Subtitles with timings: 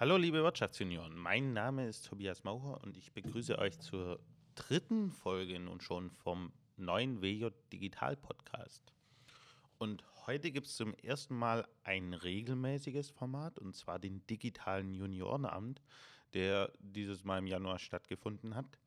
[0.00, 4.18] Hallo liebe Wirtschaftsjunioren, mein Name ist Tobias Maucher und ich begrüße euch zur
[4.54, 8.94] dritten Folge nun schon vom neuen WJ Digital Podcast.
[9.76, 15.82] Und heute gibt es zum ersten Mal ein regelmäßiges Format und zwar den digitalen Juniorenabend,
[16.32, 18.78] der dieses Mal im Januar stattgefunden hat.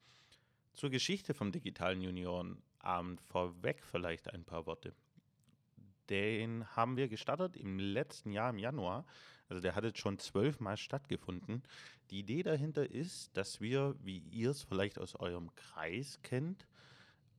[0.74, 4.96] Zur Geschichte vom digitalen Juniorenabend vorweg vielleicht ein paar Worte.
[6.10, 9.06] Den haben wir gestartet im letzten Jahr im Januar
[9.54, 11.62] also der hat jetzt schon zwölfmal stattgefunden.
[12.10, 16.68] Die Idee dahinter ist, dass wir, wie ihr es vielleicht aus eurem Kreis kennt,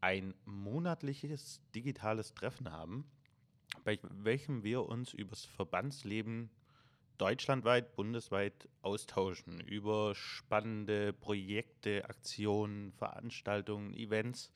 [0.00, 3.04] ein monatliches digitales Treffen haben,
[3.82, 6.50] bei welchem wir uns übers Verbandsleben
[7.18, 14.52] deutschlandweit, bundesweit austauschen, über spannende Projekte, Aktionen, Veranstaltungen, Events,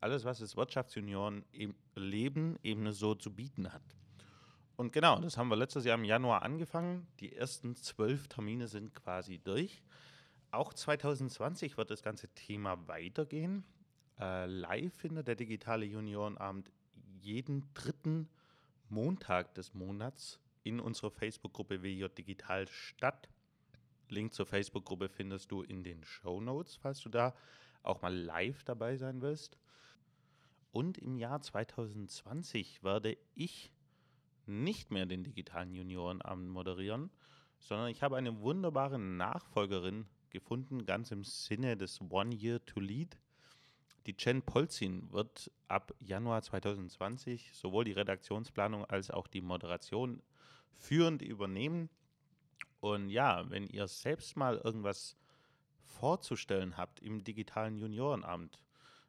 [0.00, 3.82] alles, was das Wirtschaftsjunioren im Leben eben so zu bieten hat.
[4.76, 7.08] Und genau, das haben wir letztes Jahr im Januar angefangen.
[7.18, 9.82] Die ersten zwölf Termine sind quasi durch.
[10.52, 13.64] Auch 2020 wird das ganze Thema weitergehen.
[14.20, 16.70] Äh, live findet der digitale Juniorenabend
[17.20, 18.28] jeden dritten
[18.88, 23.28] Montag des Monats in unserer Facebook-Gruppe WJ Digital statt.
[24.08, 27.34] Link zur Facebook-Gruppe findest du in den Show Notes, falls du da
[27.82, 29.58] auch mal live dabei sein willst.
[30.70, 33.72] Und im Jahr 2020 werde ich
[34.46, 37.10] nicht mehr den digitalen Juniorenabend moderieren,
[37.58, 43.18] sondern ich habe eine wunderbare Nachfolgerin gefunden, ganz im Sinne des One Year to Lead.
[44.06, 50.22] Die Jen Polzin wird ab Januar 2020 sowohl die Redaktionsplanung als auch die Moderation
[50.76, 51.90] führend übernehmen.
[52.80, 55.16] Und ja, wenn ihr selbst mal irgendwas
[55.82, 58.58] vorzustellen habt im digitalen Juniorenabend,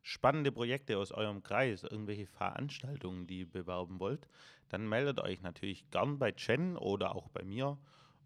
[0.01, 4.27] spannende Projekte aus eurem Kreis, irgendwelche Veranstaltungen, die ihr bewerben wollt,
[4.69, 7.77] dann meldet euch natürlich gern bei Jen oder auch bei mir.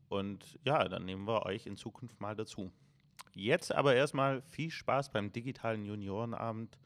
[0.10, 2.72] Und ja, dann nehmen wir euch in Zukunft mal dazu.
[3.34, 6.78] Jetzt aber erstmal viel Spaß beim digitalen Juniorenabend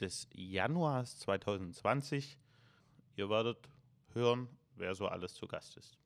[0.00, 2.38] des Januars 2020.
[3.16, 3.68] Ihr werdet
[4.14, 5.98] hören, wer so alles zu Gast ist.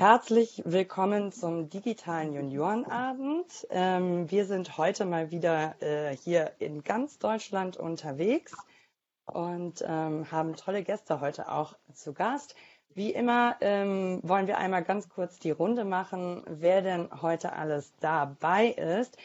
[0.00, 3.66] Herzlich willkommen zum digitalen Juniorenabend.
[3.68, 8.56] Ähm, wir sind heute mal wieder äh, hier in ganz Deutschland unterwegs
[9.26, 12.54] und ähm, haben tolle Gäste heute auch zu Gast.
[12.94, 17.92] Wie immer ähm, wollen wir einmal ganz kurz die Runde machen, wer denn heute alles
[18.00, 19.18] dabei ist.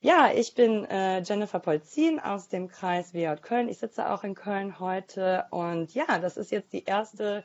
[0.00, 3.70] Ja, ich bin äh, Jennifer Polzin aus dem Kreis WJ Köln.
[3.70, 7.44] Ich sitze auch in Köln heute und ja, das ist jetzt die erste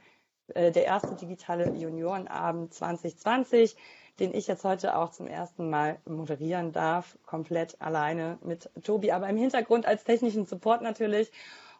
[0.55, 3.75] äh, der erste digitale Juniorenabend 2020,
[4.19, 9.27] den ich jetzt heute auch zum ersten Mal moderieren darf, komplett alleine mit Tobi, aber
[9.29, 11.31] im Hintergrund als technischen Support natürlich.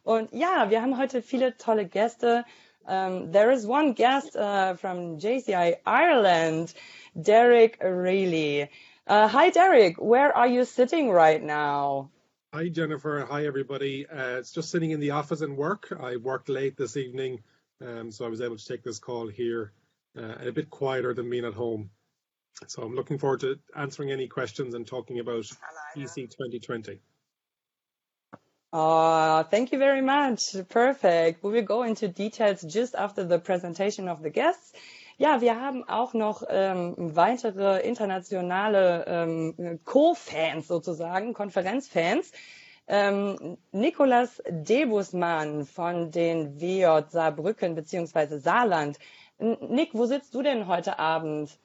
[0.04, 2.46] Und ja, wir haben heute viele tolle Gäste.
[2.86, 6.74] Um, there is one guest uh, from JCI Ireland,
[7.16, 8.70] Derek Reilly.
[9.08, 9.98] Uh, hi, Derek.
[9.98, 12.10] Where are you sitting right now?
[12.54, 13.26] Hi, Jennifer.
[13.30, 14.06] Hi, everybody.
[14.06, 15.94] Uh, it's just sitting in the office and work.
[15.98, 17.40] I worked late this evening
[17.86, 19.72] um, so I was able to take this call here
[20.18, 21.90] uh, a bit quieter than being at home.
[22.68, 25.46] So I'm looking forward to answering any questions and talking about
[25.96, 27.00] EC 2020.
[28.72, 30.56] Uh, thank you very much.
[30.70, 31.44] Perfect.
[31.44, 34.74] We will go into details just after the presentation of the guests.
[35.20, 42.32] Ja, wir haben auch noch ähm, weitere internationale ähm, Co-Fans sozusagen, Konferenzfans.
[42.88, 48.38] Ähm, Nikolas Debusmann von den WJ Saarbrücken bzw.
[48.38, 49.00] Saarland.
[49.40, 51.58] Nick, wo sitzt du denn heute Abend?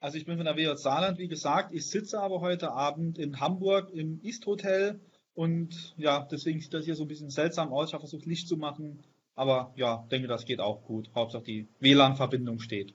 [0.00, 1.72] Also ich bin von der WJ Saarland, wie gesagt.
[1.72, 5.00] Ich sitze aber heute Abend in Hamburg im East Hotel
[5.34, 7.88] und ja, deswegen sieht das hier so ein bisschen seltsam aus.
[7.88, 9.02] Ich habe versucht Licht zu machen,
[9.34, 11.10] aber ja, denke, das geht auch gut.
[11.14, 12.94] Hauptsache die WLAN-Verbindung steht.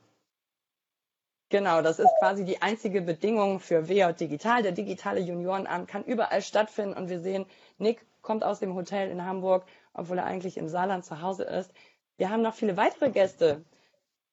[1.50, 4.64] Genau, das ist quasi die einzige Bedingung für WJ Digital.
[4.64, 7.46] Der digitale Juniorenabend kann überall stattfinden und wir sehen,
[7.78, 11.72] Nick kommt aus dem Hotel in Hamburg, obwohl er eigentlich im Saarland zu Hause ist.
[12.18, 13.64] Wir haben noch viele weitere Gäste.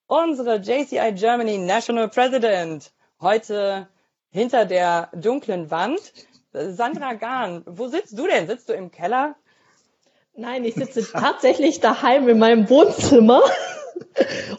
[0.08, 3.86] Unsere JCI Germany National President, heute
[4.30, 6.00] hinter der dunklen Wand.
[6.53, 8.48] Sandra Gahn, wo sitzt du denn?
[8.48, 9.36] Sitzt du im Keller?
[10.34, 13.41] Nein, ich sitze tatsächlich daheim in meinem Wohnzimmer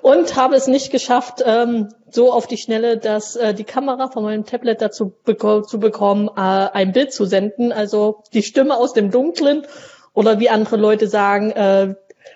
[0.02, 4.24] und habe es nicht geschafft, ähm, so auf die Schnelle, dass äh, die Kamera von
[4.24, 7.72] meinem Tablet dazu beko zu bekommen, äh, ein Bild zu senden.
[7.72, 9.66] Also die Stimme aus dem Dunklen
[10.14, 11.96] oder wie andere Leute sagen, äh,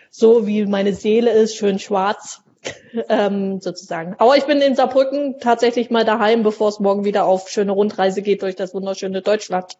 [0.09, 2.41] so wie meine Seele ist, schön schwarz.
[3.09, 4.15] ähm, sozusagen.
[4.17, 8.21] Aber ich bin in Saarbrücken tatsächlich mal daheim, bevor es morgen wieder auf schöne Rundreise
[8.21, 9.77] geht durch das wunderschöne Deutschland.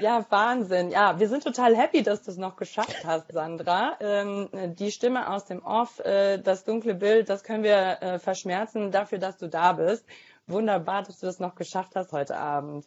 [0.00, 0.90] Ja, Wahnsinn.
[0.90, 3.96] Ja, wir sind total happy, dass du es noch geschafft hast, Sandra.
[4.00, 8.90] Ähm, die Stimme aus dem Off, äh, das dunkle Bild, das können wir äh, verschmerzen
[8.90, 10.04] dafür, dass du da bist.
[10.46, 12.86] Wunderbar, dass du das noch geschafft hast heute Abend.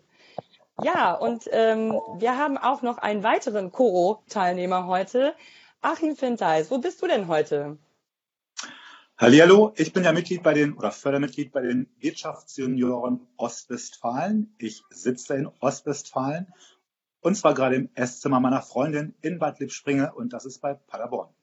[0.81, 5.33] Ja, und ähm, wir haben auch noch einen weiteren Koro-Teilnehmer heute.
[5.81, 7.77] Achim Finteis, wo bist du denn heute?
[9.21, 14.55] Hallihallo, ich bin ja Mitglied bei den oder Fördermitglied bei den Wirtschaftsjunioren Ostwestfalen.
[14.57, 16.53] Ich sitze in Ostwestfalen
[17.19, 21.33] und zwar gerade im Esszimmer meiner Freundin in Bad Lippspringe und das ist bei Paderborn.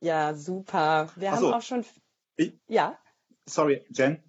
[0.00, 1.10] Ja, super.
[1.14, 1.46] Wir so.
[1.46, 1.86] haben auch schon.
[2.34, 2.98] Ich- Ja.
[3.46, 4.20] Sorry, Jen.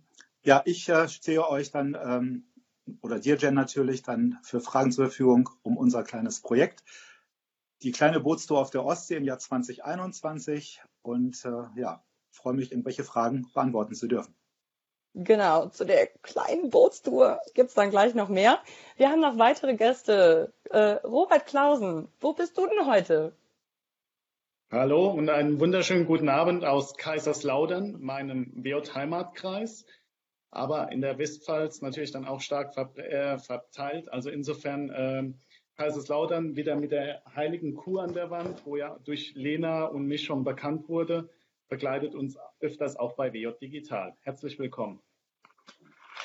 [0.44, 2.45] Ja, ich äh, stehe euch dann ähm,
[3.01, 6.83] oder dir, Jen, natürlich dann für Fragen zur Verfügung um unser kleines Projekt.
[7.81, 13.03] Die kleine Bootstour auf der Ostsee im Jahr 2021 und äh, ja, freue mich, irgendwelche
[13.03, 14.36] Fragen beantworten zu dürfen.
[15.13, 18.59] Genau, zu der kleinen Bootstour gibt's dann gleich noch mehr.
[18.95, 20.53] Wir haben noch weitere Gäste.
[20.69, 23.33] Äh, Robert Klausen, wo bist du denn heute?
[24.71, 29.86] Hallo und einen wunderschönen guten Abend aus Kaiserslautern, meinem WJ-Heimatkreis,
[30.50, 34.09] aber in der Westpfalz natürlich dann auch stark ver äh, verteilt.
[34.09, 35.39] Also insofern ähm,
[35.81, 40.24] Kaiserslautern wieder mit der heiligen Kuh an der Wand, wo ja durch Lena und mich
[40.24, 41.28] schon bekannt wurde,
[41.69, 44.16] begleitet uns öfters auch bei WJ Digital.
[44.22, 45.01] Herzlich willkommen.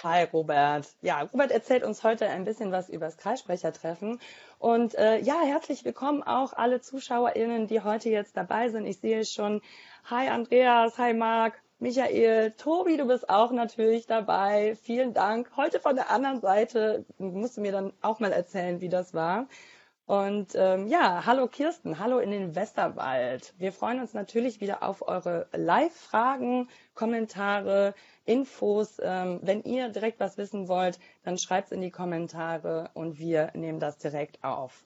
[0.03, 0.95] Hi Robert.
[1.01, 4.21] Ja, Robert erzählt uns heute ein bisschen was über das Kreissprechertreffen.
[4.59, 8.85] Und äh, ja, herzlich willkommen auch alle ZuschauerInnen, die heute jetzt dabei sind.
[8.85, 9.63] Ich sehe schon,
[10.05, 14.75] hi Andreas, hi Marc, Michael, Tobi, du bist auch natürlich dabei.
[14.77, 15.51] Vielen Dank.
[15.57, 19.47] Heute von der anderen Seite musst du mir dann auch mal erzählen, wie das war.
[20.07, 23.53] Und ähm, ja, hallo Kirsten, hallo in den Westerwald.
[23.59, 27.93] Wir freuen uns natürlich wieder auf eure Live-Fragen, Kommentare,
[28.25, 28.97] Infos.
[29.03, 33.81] Ähm, wenn ihr direkt was wissen wollt, dann schreibt's in die Kommentare und wir nehmen
[33.81, 34.83] das direkt auf.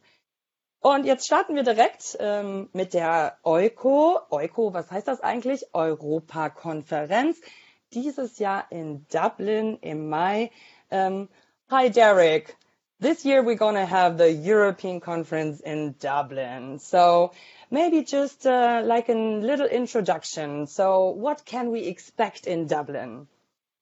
[0.82, 4.18] Und jetzt starten wir direkt ähm, mit der EUCO.
[4.30, 5.74] EUCO, was heißt das eigentlich?
[5.74, 7.38] Europakonferenz.
[7.92, 10.50] Dieses Jahr in Dublin im Mai.
[10.90, 11.28] Ähm,
[11.70, 12.56] hi Derek.
[12.98, 16.78] This year we're to have the European conference in Dublin.
[16.78, 17.32] So
[17.70, 20.66] maybe just uh, like a little introduction.
[20.66, 23.26] So what can we expect in Dublin?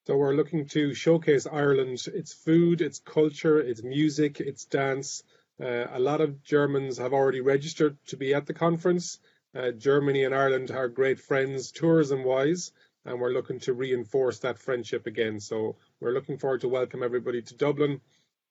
[0.09, 5.23] So we're looking to showcase Ireland, its food, its culture, its music, its dance.
[5.61, 9.19] Uh, a lot of Germans have already registered to be at the conference.
[9.55, 12.71] Uh, Germany and Ireland are great friends, tourism wise,
[13.05, 15.41] and we're looking to reinforce that friendship again.
[15.41, 18.01] So we're looking forward to welcome everybody to Dublin.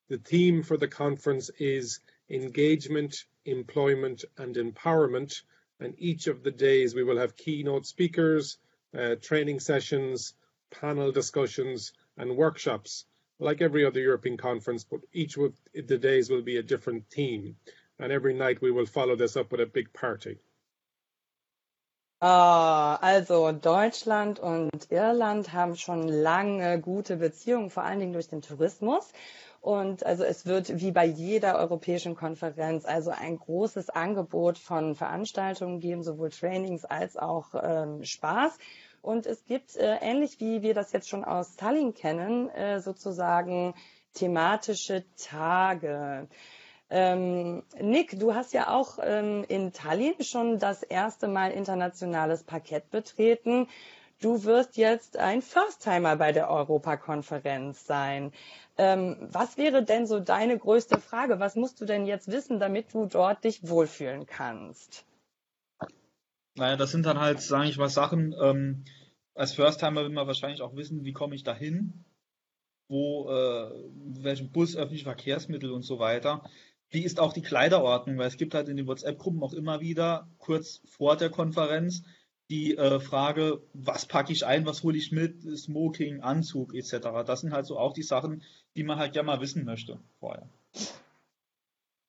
[0.08, 5.42] The theme for the conference is engagement, employment, and empowerment.
[5.80, 8.58] And each of the days we will have keynote speakers,
[8.98, 10.34] uh, training sessions,
[10.70, 13.04] panel discussions, and workshops,
[13.38, 17.56] like every other European conference, but each of the days will be a different theme.
[17.98, 20.38] And every night we will follow this up with a big party.
[22.20, 28.42] Ah, also Deutschland und Irland haben schon lange gute Beziehungen, vor allen Dingen durch den
[28.42, 29.12] Tourismus.
[29.60, 35.78] Und also es wird wie bei jeder europäischen Konferenz also ein großes Angebot von Veranstaltungen
[35.80, 38.56] geben, sowohl Trainings als auch ähm, Spaß.
[39.02, 43.74] Und es gibt, äh, ähnlich wie wir das jetzt schon aus Tallinn kennen, äh, sozusagen
[44.14, 46.28] thematische Tage.
[46.90, 52.90] Ähm, Nick, du hast ja auch ähm, in Tallinn schon das erste Mal internationales Parkett
[52.90, 53.68] betreten.
[54.20, 58.32] Du wirst jetzt ein First-Timer bei der Europakonferenz sein.
[58.76, 61.38] Ähm, was wäre denn so deine größte Frage?
[61.38, 65.04] Was musst du denn jetzt wissen, damit du dort dich wohlfühlen kannst?
[66.58, 68.84] Naja, das sind dann halt, sage ich mal, Sachen, ähm,
[69.34, 72.04] als First-Timer will man wahrscheinlich auch wissen, wie komme ich da hin,
[72.88, 73.70] wo, äh,
[74.22, 76.42] welchen Bus, öffentliche Verkehrsmittel und so weiter.
[76.90, 80.28] Wie ist auch die Kleiderordnung, weil es gibt halt in den WhatsApp-Gruppen auch immer wieder,
[80.38, 82.02] kurz vor der Konferenz,
[82.50, 87.24] die äh, Frage, was packe ich ein, was hole ich mit, Smoking, Anzug etc.
[87.24, 88.42] Das sind halt so auch die Sachen,
[88.74, 90.48] die man halt gerne mal wissen möchte vorher.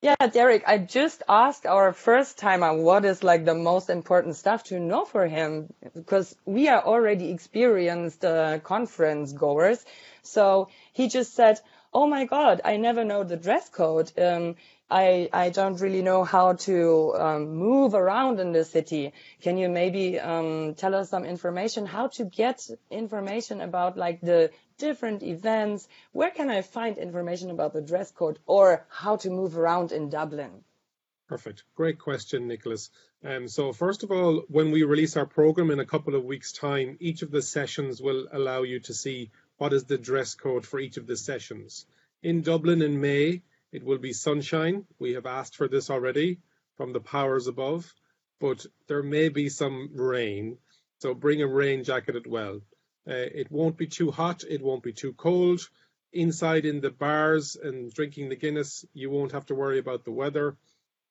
[0.02, 4.64] Yeah, Derek, I just asked our first timer what is like the most important stuff
[4.66, 9.84] to know for him because we are already experienced uh, conference goers.
[10.22, 11.60] So he just said,
[11.94, 14.12] Oh my God, I never know the dress code.
[14.18, 14.56] Um,
[14.92, 19.14] I, I don't really know how to um, move around in the city.
[19.42, 24.52] Can you maybe um, tell us some information how to get information about like the
[24.80, 25.88] different events?
[26.12, 30.10] Where can I find information about the dress code or how to move around in
[30.10, 30.64] Dublin?
[31.28, 31.64] Perfect.
[31.76, 32.90] Great question, Nicholas.
[33.24, 36.52] Um, so first of all, when we release our program in a couple of weeks'
[36.52, 40.66] time, each of the sessions will allow you to see what is the dress code
[40.66, 41.86] for each of the sessions.
[42.24, 44.86] In Dublin in May, It will be sunshine.
[44.98, 46.40] We have asked for this already
[46.76, 47.94] from the powers above,
[48.40, 50.58] but there may be some rain.
[51.00, 52.62] So bring a rain jacket as well.
[53.08, 54.44] Uh, it won't be too hot.
[54.44, 55.62] It won't be too cold.
[56.12, 60.12] Inside in the bars and drinking the Guinness, you won't have to worry about the
[60.12, 60.58] weather.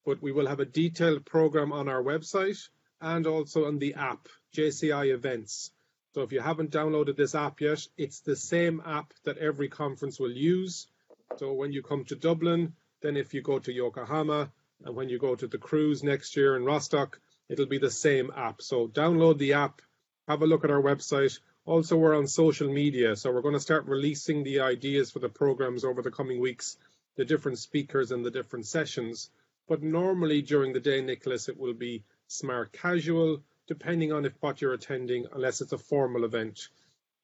[0.05, 2.69] But we will have a detailed program on our website
[3.01, 5.71] and also on the app, JCI Events.
[6.15, 10.19] So if you haven't downloaded this app yet, it's the same app that every conference
[10.19, 10.89] will use.
[11.37, 14.51] So when you come to Dublin, then if you go to Yokohama,
[14.85, 18.33] and when you go to the cruise next year in Rostock, it'll be the same
[18.35, 18.63] app.
[18.63, 19.83] So download the app,
[20.27, 21.39] have a look at our website.
[21.65, 25.29] Also, we're on social media, so we're going to start releasing the ideas for the
[25.29, 26.77] programs over the coming weeks,
[27.17, 29.31] the different speakers and the different sessions.
[29.69, 34.63] But normally during the day, Nicholas, it will be smart casual, depending on if what
[34.63, 36.69] you're attending, unless it's a formal event.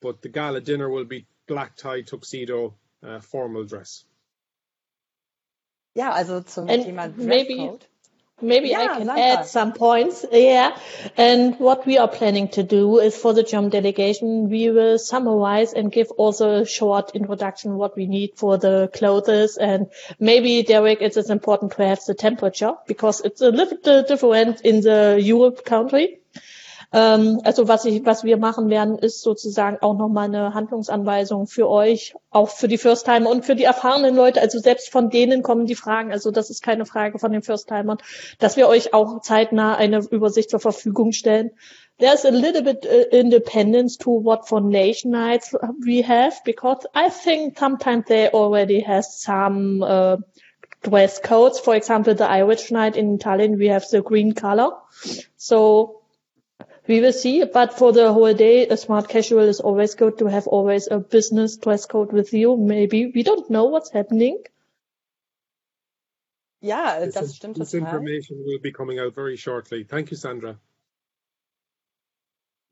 [0.03, 2.75] But the gala dinner will be black tie, tuxedo,
[3.07, 4.05] uh, formal dress.
[5.95, 7.83] Yeah, also zum And Thema maybe- Dresscode.
[8.43, 9.23] Maybe Yeah, I can Sandra.
[9.25, 10.27] add some points.
[10.33, 10.77] Yeah.
[11.17, 15.73] And what we are planning to do is for the German delegation, we will summarize
[15.73, 19.57] and give also a short introduction what we need for the clothes.
[19.57, 19.87] And
[20.19, 24.63] maybe, Derek, it is as important to have the temperature because it's a little different
[24.63, 26.19] in the Europe country.
[26.93, 31.69] Ähm, also was ich, was wir machen werden, ist sozusagen auch nochmal eine Handlungsanweisung für
[31.69, 34.41] euch, auch für die First-Timer und für die erfahrenen Leute.
[34.41, 36.13] Also selbst von denen kommen die Fragen.
[36.13, 37.99] Also das ist keine Frage von den First-Timern,
[38.39, 41.51] dass wir euch auch zeitnah eine Übersicht zur Verfügung stellen.
[41.99, 47.09] There's a little bit uh, independence to what for nation nights we have because I
[47.09, 50.17] think sometimes they already has some uh,
[50.83, 51.61] dress codes.
[51.61, 54.73] For example, the Irish night in Tallinn, we have the green color.
[55.37, 56.03] So
[56.87, 57.45] we will see.
[57.45, 60.99] But for the whole day, a smart casual is always good to have always a
[60.99, 62.57] business dress code with you.
[62.57, 64.43] Maybe we don't know what's happening.
[66.61, 67.87] Ja, This, das stimmt this total.
[67.89, 69.85] information will be coming out very shortly.
[69.85, 70.59] Thank you, Sandra.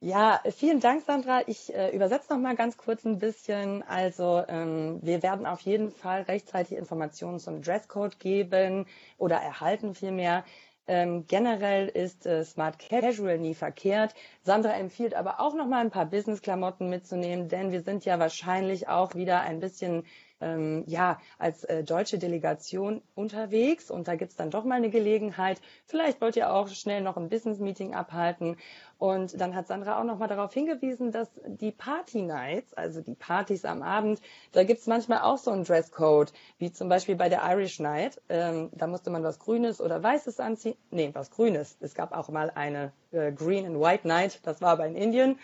[0.00, 1.42] Ja, vielen Dank, Sandra.
[1.47, 3.85] Ich äh, übersetze noch mal ganz kurz ein bisschen.
[3.85, 8.87] Also ähm, wir werden auf jeden Fall rechtzeitig Informationen zum Dresscode geben
[9.19, 10.45] oder erhalten vielmehr.
[10.89, 14.15] Ähm, generell ist äh, Smart Casual nie verkehrt.
[14.43, 18.89] Sandra empfiehlt aber auch noch mal ein paar Business-Klamotten mitzunehmen, denn wir sind ja wahrscheinlich
[18.89, 20.05] auch wieder ein bisschen
[20.42, 25.61] ähm, ja, als äh, deutsche Delegation unterwegs und da gibt's dann doch mal eine Gelegenheit.
[25.87, 28.56] Vielleicht wollt ihr auch schnell noch ein Business-Meeting abhalten.
[28.99, 33.16] Und dann hat Sandra auch noch mal darauf hingewiesen, dass die Party Nights, also die
[33.16, 34.20] Partys am Abend,
[34.52, 38.20] da gibt's manchmal auch so einen Dresscode, wie zum Beispiel bei der Irish Night.
[38.28, 40.76] Ähm, da musste man was Grünes oder Weißes anziehen.
[40.90, 41.76] Nee, was Grünes.
[41.80, 45.38] Es gab auch mal eine äh, Green and White Night, das war aber in Indien.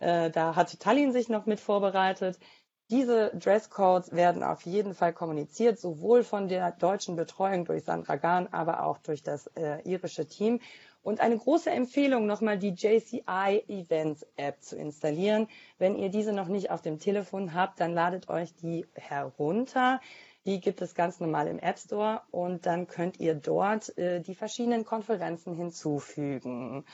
[0.00, 2.38] Äh, da hat Tallinn sich noch mit vorbereitet.
[2.90, 8.48] Diese Dresscodes werden auf jeden Fall kommuniziert, sowohl von der deutschen Betreuung durch Sandra Gahn,
[8.50, 10.60] aber auch durch das äh, irische Team.
[11.02, 15.48] Und eine große Empfehlung, nochmal die JCI Events App zu installieren.
[15.78, 20.00] Wenn ihr diese noch nicht auf dem Telefon habt, dann ladet euch die herunter.
[20.46, 24.34] Die gibt es ganz normal im App Store und dann könnt ihr dort äh, die
[24.34, 26.86] verschiedenen Konferenzen hinzufügen.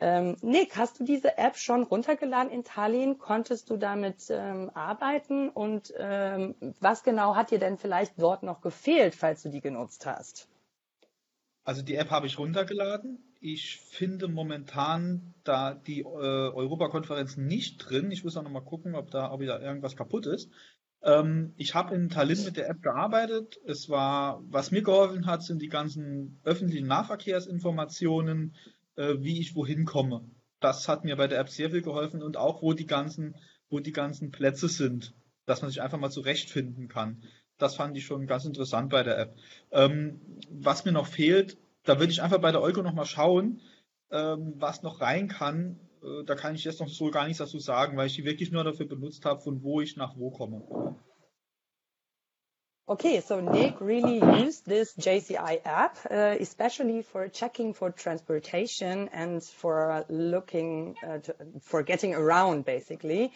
[0.00, 3.18] Ähm, Nick, hast du diese App schon runtergeladen in Tallinn?
[3.18, 5.48] Konntest du damit ähm, arbeiten?
[5.48, 10.06] Und ähm, was genau hat dir denn vielleicht dort noch gefehlt, falls du die genutzt
[10.06, 10.48] hast?
[11.64, 13.18] Also die App habe ich runtergeladen.
[13.40, 18.10] Ich finde momentan da die äh, Europakonferenz nicht drin.
[18.10, 20.48] Ich muss auch noch mal gucken, ob da ob wieder irgendwas kaputt ist.
[21.02, 23.60] Ähm, ich habe in Tallinn mit der App gearbeitet.
[23.66, 28.54] Es war, was mir geholfen hat, sind die ganzen öffentlichen Nahverkehrsinformationen,
[28.98, 30.28] wie ich wohin komme.
[30.60, 33.36] Das hat mir bei der App sehr viel geholfen und auch wo die ganzen,
[33.70, 35.14] wo die ganzen Plätze sind,
[35.46, 37.22] dass man sich einfach mal zurechtfinden kann.
[37.58, 39.36] Das fand ich schon ganz interessant bei der App.
[39.72, 43.60] Ähm, was mir noch fehlt, da würde ich einfach bei der Euko noch mal schauen,
[44.10, 45.78] ähm, was noch rein kann.
[46.02, 48.52] Äh, da kann ich jetzt noch so gar nichts dazu sagen, weil ich die wirklich
[48.52, 50.62] nur dafür benutzt habe, von wo ich nach wo komme.
[52.88, 59.44] Okay, so Nick really used this JCI app, uh, especially for checking for transportation and
[59.44, 63.30] for looking uh, to, for getting around, basically.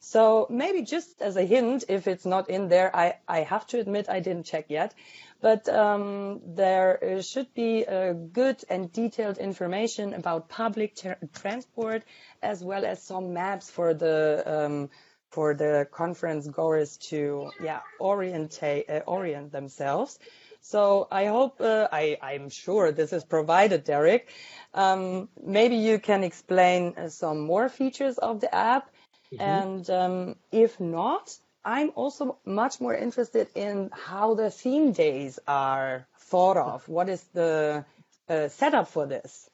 [0.00, 3.80] So maybe just as a hint, if it's not in there, I, I have to
[3.80, 4.92] admit I didn't check yet,
[5.40, 12.02] but um, there uh, should be uh, good and detailed information about public tra transport
[12.42, 14.90] as well as some maps for the um,
[15.30, 20.18] for the conference goers to yeah orientate uh, orient themselves.
[20.60, 24.28] So I hope uh, I I'm sure this is provided, Derek.
[24.74, 28.90] Um, maybe you can explain uh, some more features of the app,
[29.32, 29.38] Mhm.
[29.38, 36.06] and um, if not, I'm also much more interested in how the theme days are
[36.18, 36.88] thought of.
[36.88, 37.84] What is the
[38.28, 39.50] uh, setup for this?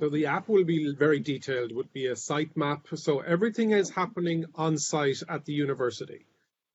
[0.00, 2.86] So the app will be very detailed, would be a site map.
[2.94, 6.26] So everything is happening on site at the university.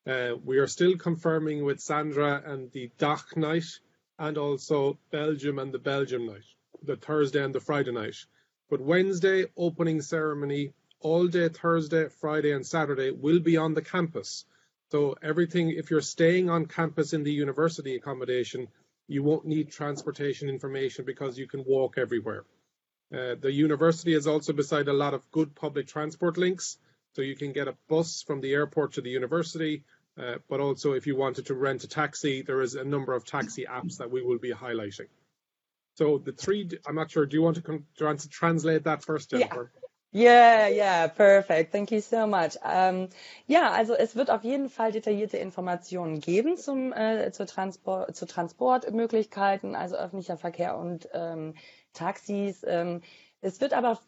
[0.05, 3.67] Uh, we are still confirming with Sandra and the DACH night
[4.17, 6.45] and also Belgium and the Belgium night,
[6.81, 8.15] the Thursday and the Friday night.
[8.69, 14.45] But Wednesday, opening ceremony, all day Thursday, Friday, and Saturday will be on the campus.
[14.89, 18.67] So everything, if you're staying on campus in the university accommodation,
[19.07, 22.45] you won't need transportation information because you can walk everywhere.
[23.13, 26.77] Uh, the university is also beside a lot of good public transport links.
[27.13, 29.83] So you can get a bus from the airport to the university,
[30.17, 33.25] uh, but also if you wanted to rent a taxi, there is a number of
[33.25, 35.07] taxi apps that we will be highlighting.
[35.95, 39.71] So the three, I'm not sure, do you want to, to translate that first, Jennifer?
[39.73, 39.81] Yeah.
[40.13, 41.73] Yeah, yeah, perfect.
[41.73, 42.57] Thank you so much.
[42.63, 43.09] Ähm,
[43.45, 48.25] ja, also es wird auf jeden Fall detaillierte Informationen geben zum, äh, zur Transport, zu
[48.25, 51.55] Transportmöglichkeiten, also öffentlicher Verkehr und ähm,
[51.97, 52.63] Taxis.
[52.65, 53.01] Ähm,
[53.39, 53.99] es wird aber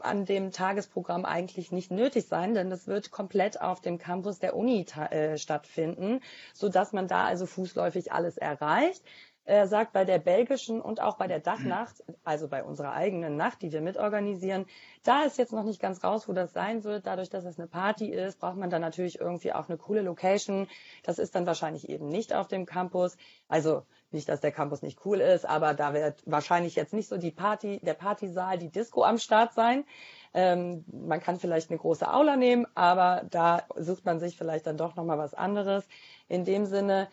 [0.00, 4.56] an dem Tagesprogramm eigentlich nicht nötig sein, denn das wird komplett auf dem Campus der
[4.56, 6.20] Uni äh, stattfinden,
[6.54, 9.04] so dass man da also fußläufig alles erreicht.
[9.46, 13.60] Er sagt, bei der belgischen und auch bei der Dachnacht, also bei unserer eigenen Nacht,
[13.60, 14.64] die wir mitorganisieren,
[15.02, 17.06] da ist jetzt noch nicht ganz raus, wo das sein wird.
[17.06, 20.66] Dadurch, dass es eine Party ist, braucht man dann natürlich irgendwie auch eine coole Location.
[21.02, 23.18] Das ist dann wahrscheinlich eben nicht auf dem Campus.
[23.46, 23.82] Also
[24.14, 27.30] nicht, dass der Campus nicht cool ist, aber da wird wahrscheinlich jetzt nicht so die
[27.30, 29.84] Party, der Partysaal, die Disco am Start sein.
[30.32, 34.76] Ähm, man kann vielleicht eine große Aula nehmen, aber da sucht man sich vielleicht dann
[34.76, 35.84] doch nochmal was anderes.
[36.28, 37.08] In dem Sinne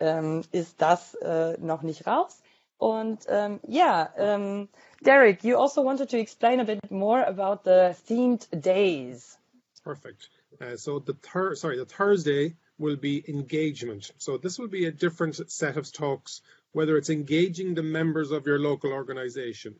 [0.00, 2.42] ähm, ist das äh, noch nicht raus.
[2.78, 4.68] Und ähm, ja, ähm,
[5.00, 9.38] Derek, you also wanted to explain a bit more about the themed days.
[9.84, 10.30] Perfect.
[10.60, 11.14] Uh, so the
[11.54, 14.10] sorry, the Thursday will be engagement.
[14.18, 18.46] So this will be a different set of talks, whether it's engaging the members of
[18.46, 19.76] your local organization,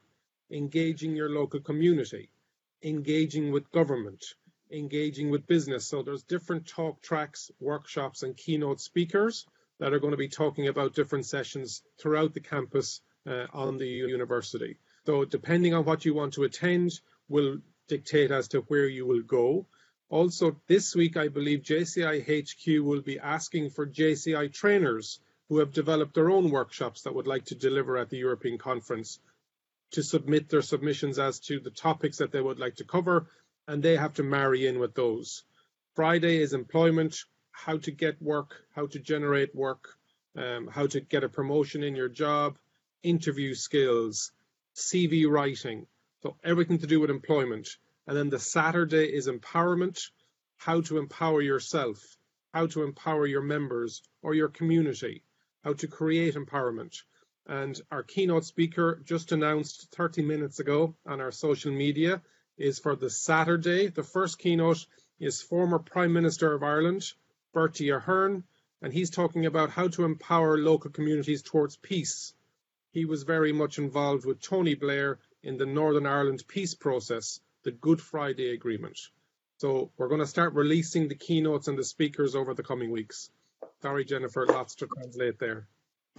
[0.51, 2.31] engaging your local community,
[2.83, 4.25] engaging with government,
[4.71, 5.87] engaging with business.
[5.87, 9.47] So there's different talk tracks, workshops, and keynote speakers
[9.81, 13.89] that are going to be talking about different sessions throughout the campus uh, on the
[13.89, 14.77] university.
[15.07, 19.23] So depending on what you want to attend will dictate as to where you will
[19.23, 19.67] go.
[20.15, 25.73] Also, this week, I believe JCI HQ will be asking for JCI trainers who have
[25.73, 29.19] developed their own workshops that would like to deliver at the European conference
[29.91, 33.27] to submit their submissions as to the topics that they would like to cover,
[33.67, 35.43] and they have to marry in with those.
[35.97, 37.17] Friday is employment,
[37.51, 39.97] how to get work, how to generate work,
[40.37, 42.57] um, how to get a promotion in your job,
[43.03, 44.31] interview skills,
[44.77, 45.89] CV writing,
[46.23, 47.67] so everything to do with employment.
[48.07, 50.11] And then the Saturday is empowerment,
[50.57, 52.17] how to empower yourself,
[52.53, 55.23] how to empower your members or your community,
[55.63, 57.03] how to create empowerment.
[57.47, 62.23] And our keynote speaker just announced 30 minutes ago on our social media
[62.57, 63.89] is for the Saturday.
[63.89, 64.87] The first keynote
[65.19, 67.11] is former Prime Minister of Ireland,
[67.53, 68.45] Bertie Ahern,
[68.83, 72.35] and he's talking about how to empower local communities towards peace.
[72.93, 77.73] He was very much involved with Tony Blair in the Northern Ireland peace process the
[77.73, 78.99] Good Friday Agreement.
[79.59, 83.31] So we're going to start releasing the keynotes and the speakers over the coming weeks.
[83.83, 85.67] Sorry, Jennifer, lots to translate there.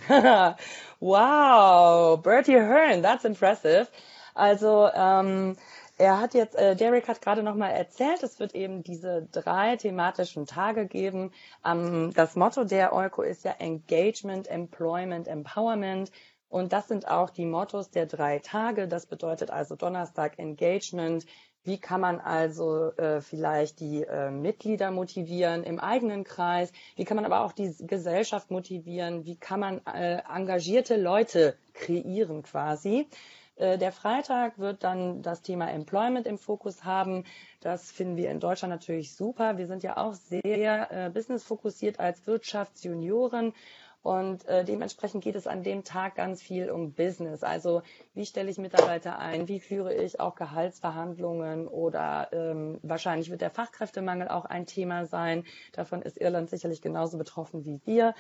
[1.00, 3.90] wow, Bertie Hearn, that's impressive.
[4.36, 5.56] Also, ähm,
[5.98, 10.46] er hat jetzt, äh, Derek hat gerade nochmal erzählt, es wird eben diese drei thematischen
[10.46, 11.32] Tage geben.
[11.66, 16.12] Ähm, das Motto der Euko ist ja Engagement, Employment, Empowerment.
[16.50, 18.88] Und das sind auch die Mottos der drei Tage.
[18.88, 21.26] Das bedeutet also Donnerstag Engagement.
[21.64, 26.72] Wie kann man also äh, vielleicht die äh, Mitglieder motivieren im eigenen Kreis?
[26.96, 29.26] Wie kann man aber auch die Gesellschaft motivieren?
[29.26, 33.08] Wie kann man äh, engagierte Leute kreieren quasi?
[33.56, 37.24] Äh, der Freitag wird dann das Thema Employment im Fokus haben.
[37.62, 39.58] Das finden wir in Deutschland natürlich super.
[39.58, 43.54] Wir sind ja auch sehr äh, businessfokussiert als Wirtschaftsjunioren
[44.06, 47.42] und äh, dementsprechend geht es an dem Tag ganz viel um Business.
[47.42, 47.82] Also
[48.14, 49.48] wie stelle ich Mitarbeiter ein?
[49.48, 51.68] Wie führe ich auch Gehaltsverhandlungen?
[51.68, 55.44] Oder ähm, wahrscheinlich wird der Fachkräftemangel auch ein Thema sein.
[55.72, 58.14] Davon ist Irland sicherlich genauso betroffen wie wir.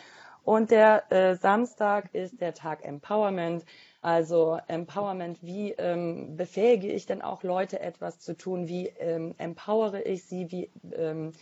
[0.43, 3.63] Und der äh, Samstag ist der Tag Empowerment.
[4.01, 8.67] Also Empowerment, wie ähm, befähige ich denn auch Leute etwas zu tun?
[8.67, 10.49] Wie ähm, empowere ich sie?
[10.49, 11.33] Wie ähm,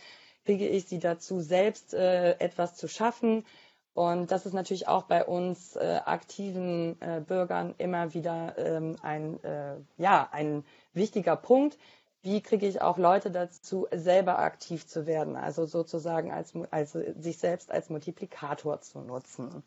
[0.44, 3.46] kriege ich sie dazu, selbst äh, etwas zu schaffen?
[3.94, 9.42] Und das ist natürlich auch bei uns äh, aktiven äh, Bürgern immer wieder ähm, ein,
[9.44, 11.78] äh, ja, ein wichtiger Punkt.
[12.22, 17.38] wie kriege ich auch Leute dazu, selber aktiv zu werden, also sozusagen als, also sich
[17.38, 19.62] selbst als Multiplikator zu nutzen.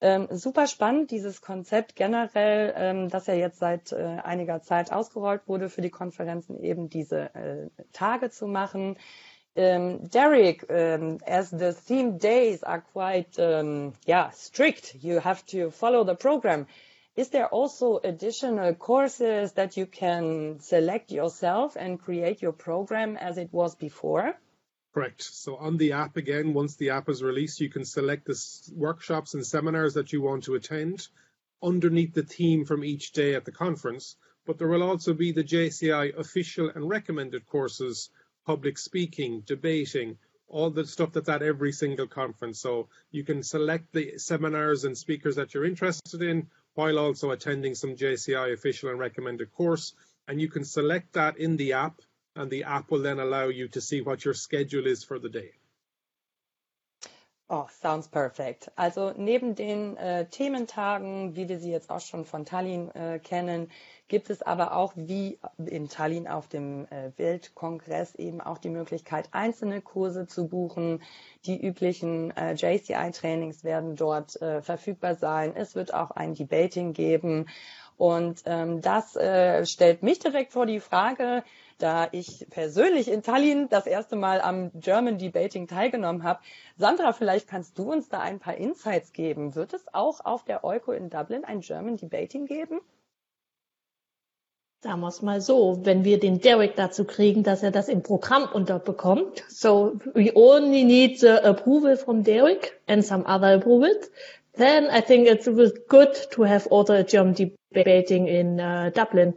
[0.00, 5.48] Ähm, super spannend, dieses Konzept generell, ähm, das ja jetzt seit äh, einiger Zeit ausgerollt
[5.48, 8.96] wurde, für die Konferenzen eben diese äh, Tage zu machen.
[9.58, 15.72] Um, Derek, um, as the theme days are quite, um, yeah, strict, you have to
[15.72, 16.68] follow the program.
[17.16, 23.36] Is there also additional courses that you can select yourself and create your program as
[23.36, 24.38] it was before?
[24.94, 25.22] Correct.
[25.22, 28.40] So on the app again, once the app is released, you can select the
[28.76, 31.08] workshops and seminars that you want to attend
[31.60, 34.14] underneath the theme from each day at the conference.
[34.46, 38.10] But there will also be the JCI official and recommended courses
[38.48, 40.16] public speaking, debating,
[40.48, 42.58] all the stuff that's at every single conference.
[42.58, 47.74] So you can select the seminars and speakers that you're interested in while also attending
[47.74, 49.92] some JCI official and recommended course.
[50.26, 52.00] And you can select that in the app
[52.36, 55.28] and the app will then allow you to see what your schedule is for the
[55.28, 55.50] day.
[57.50, 58.70] Oh, sounds perfect.
[58.76, 63.70] Also neben den äh, Thementagen, wie wir sie jetzt auch schon von Tallinn äh, kennen,
[64.08, 69.30] gibt es aber auch wie in Tallinn auf dem äh, Weltkongress eben auch die Möglichkeit,
[69.32, 71.02] einzelne Kurse zu buchen.
[71.46, 75.56] Die üblichen äh, JCI-Trainings werden dort äh, verfügbar sein.
[75.56, 77.46] Es wird auch ein Debating geben.
[77.96, 81.42] Und ähm, das äh, stellt mich direkt vor die Frage,
[81.78, 86.40] da ich persönlich in Tallinn das erste Mal am German Debating teilgenommen habe.
[86.76, 89.54] Sandra, vielleicht kannst du uns da ein paar Insights geben.
[89.54, 92.80] Wird es auch auf der Euco in Dublin ein German Debating geben?
[94.80, 98.04] Sagen wir es mal so, wenn wir den Derek dazu kriegen, dass er das im
[98.04, 99.42] Programm unterbekommt.
[99.48, 104.08] So we only need the approval from Derek and some other approvals.
[104.54, 105.46] Then I think it's
[105.88, 107.34] good to have also a German
[107.72, 109.34] debating in uh, Dublin.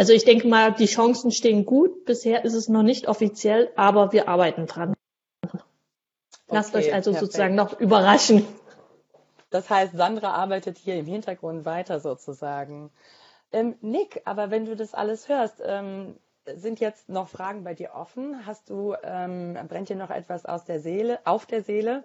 [0.00, 2.06] Also ich denke mal, die Chancen stehen gut.
[2.06, 4.94] Bisher ist es noch nicht offiziell, aber wir arbeiten dran.
[6.48, 7.32] Lasst okay, euch also perfekt.
[7.32, 8.46] sozusagen noch überraschen.
[9.50, 12.90] Das heißt, Sandra arbeitet hier im Hintergrund weiter sozusagen.
[13.52, 17.92] Ähm, Nick, aber wenn du das alles hörst, ähm, sind jetzt noch Fragen bei dir
[17.92, 18.46] offen?
[18.46, 22.04] Hast du, ähm, brennt dir noch etwas aus der Seele, auf der Seele?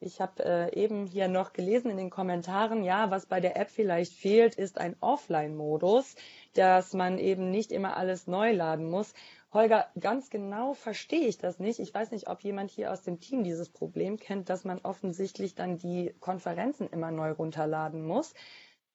[0.00, 3.70] Ich habe äh, eben hier noch gelesen in den Kommentaren, ja, was bei der App
[3.70, 6.14] vielleicht fehlt, ist ein Offline-Modus,
[6.54, 9.14] dass man eben nicht immer alles neu laden muss.
[9.52, 11.78] Holger, ganz genau verstehe ich das nicht.
[11.78, 15.54] Ich weiß nicht, ob jemand hier aus dem Team dieses Problem kennt, dass man offensichtlich
[15.54, 18.34] dann die Konferenzen immer neu runterladen muss.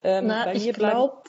[0.02, 1.22] Ähm, Na, ich glaube,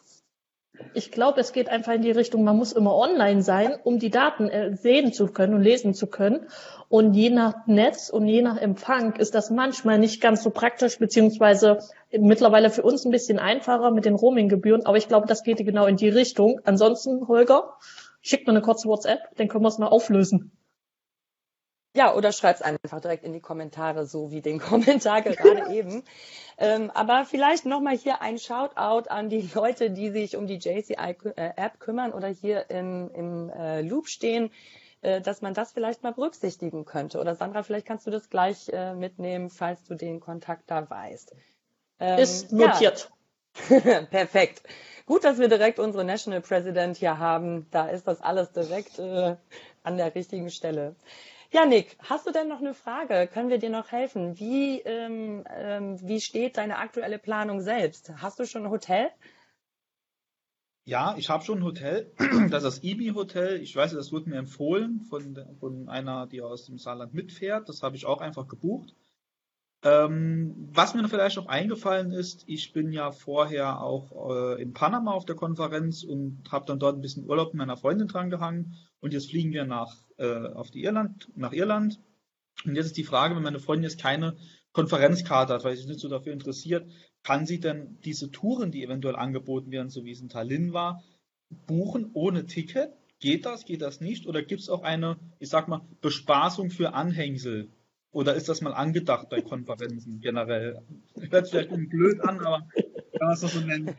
[0.94, 4.10] ich glaube, es geht einfach in die Richtung, man muss immer online sein, um die
[4.10, 6.48] Daten äh, sehen zu können und lesen zu können.
[6.90, 11.00] Und je nach Netz und je nach Empfang ist das manchmal nicht ganz so praktisch,
[11.00, 11.80] beziehungsweise
[12.12, 14.86] mittlerweile für uns ein bisschen einfacher mit den Roaming-Gebühren.
[14.86, 16.60] Aber ich glaube, das geht genau in die Richtung.
[16.66, 17.76] Ansonsten, Holger,
[18.22, 20.52] schickt mir eine kurze WhatsApp, dann können wir es mal auflösen.
[21.94, 26.04] Ja, oder schreib's einfach direkt in die Kommentare, so wie den Kommentar gerade eben.
[26.58, 31.80] Ähm, aber vielleicht nochmal hier ein Shoutout an die Leute, die sich um die JCI-App
[31.80, 34.52] kümmern oder hier im, im äh, Loop stehen,
[35.02, 37.20] äh, dass man das vielleicht mal berücksichtigen könnte.
[37.20, 41.36] Oder Sandra, vielleicht kannst du das gleich äh, mitnehmen, falls du den Kontakt da weißt.
[42.00, 43.12] Ähm, Ist notiert.
[43.70, 44.02] Ja.
[44.10, 44.64] Perfekt.
[45.06, 47.68] Gut, dass wir direkt unsere National President hier haben.
[47.72, 49.36] Da ist das alles direkt äh,
[49.84, 50.96] an der richtigen Stelle.
[51.54, 53.28] Ja, Nick, hast du denn noch eine Frage?
[53.32, 54.40] Können wir dir noch helfen?
[54.40, 58.12] Wie, ähm, ähm, wie steht deine aktuelle Planung selbst?
[58.22, 59.10] Hast du schon ein Hotel?
[60.86, 62.12] Ja, ich habe schon ein Hotel.
[62.50, 63.62] Das ist das IBI Hotel.
[63.62, 67.68] Ich weiß, das wurde mir empfohlen von, von einer, die aus dem Saarland mitfährt.
[67.68, 68.96] Das habe ich auch einfach gebucht.
[69.84, 75.12] Ähm, was mir vielleicht noch eingefallen ist, ich bin ja vorher auch äh, in Panama
[75.12, 78.76] auf der Konferenz und habe dann dort ein bisschen Urlaub mit meiner Freundin dran gehangen.
[79.00, 82.00] Und jetzt fliegen wir nach, äh, auf die Irland, nach Irland.
[82.64, 84.38] Und jetzt ist die Frage, wenn meine Freundin jetzt keine
[84.72, 86.88] Konferenzkarte hat, weil sie sich nicht so dafür interessiert,
[87.24, 91.04] kann sie denn diese Touren, die eventuell angeboten werden, so wie es in Tallinn war,
[91.66, 92.94] buchen ohne Ticket?
[93.20, 94.28] Geht das, geht das nicht?
[94.28, 97.70] Oder gibt es auch eine, ich sag mal, Bespaßung für Anhängsel?
[98.12, 100.82] Oder ist das mal angedacht bei Konferenzen generell?
[101.30, 102.68] Hört sich vielleicht blöd an, aber
[103.18, 103.96] kann man es so nennen.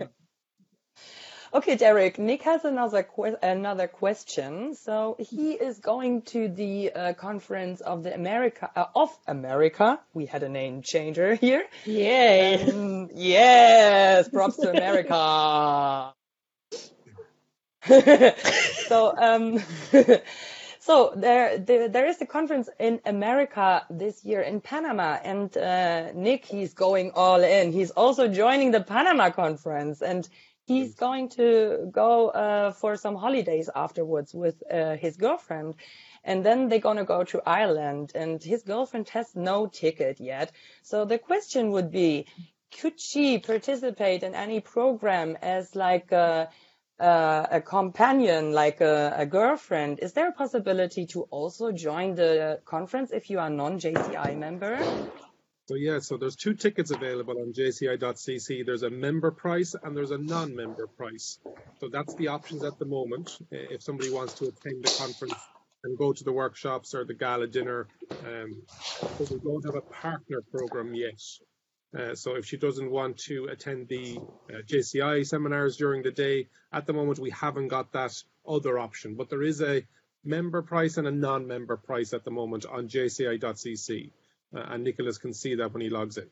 [1.55, 4.75] Okay, Derek, Nick has another que another question.
[4.75, 10.01] So he is going to the uh, conference of the America uh, of America.
[10.15, 11.65] We had a name changer here.
[11.85, 12.71] Yay!
[12.71, 16.15] Um, yes, props to America.
[18.89, 19.61] so um,
[20.85, 26.11] So there, there, there is a conference in America this year in Panama, and uh,
[26.13, 27.71] Nick, he's going all in.
[27.71, 30.29] He's also joining the Panama conference, and
[30.67, 35.77] he's going to go uh, for some holidays afterwards with uh, his girlfriend.
[36.25, 40.53] And then they're going to go to Ireland and his girlfriend has no ticket yet.
[40.83, 42.27] So the question would be,
[42.81, 46.49] could she participate in any program as like a,
[47.03, 49.99] a, a companion, like a, a, girlfriend?
[50.01, 54.79] Is there a possibility to also join the conference if you are non-JCI member?
[55.67, 58.67] So yeah, so there's two tickets available on jci.cc.
[58.67, 61.39] There's a member price and there's a non-member price.
[61.81, 63.39] So that's the options at the moment.
[63.51, 65.35] If somebody wants to attend the conference
[65.85, 68.63] and go to the workshops or the gala dinner, um,
[69.01, 71.21] but we don't have a partner program yet.
[71.97, 74.19] Uh, so if she doesn't want to attend the
[74.51, 78.15] uh, JCI seminars during the day, at the moment we haven't got that
[78.47, 79.15] other option.
[79.15, 79.85] But there is a
[80.25, 84.11] member price and a non-member price at the moment on jci.cc.
[84.55, 86.29] Uh, and Nicholas can see that when he logs in.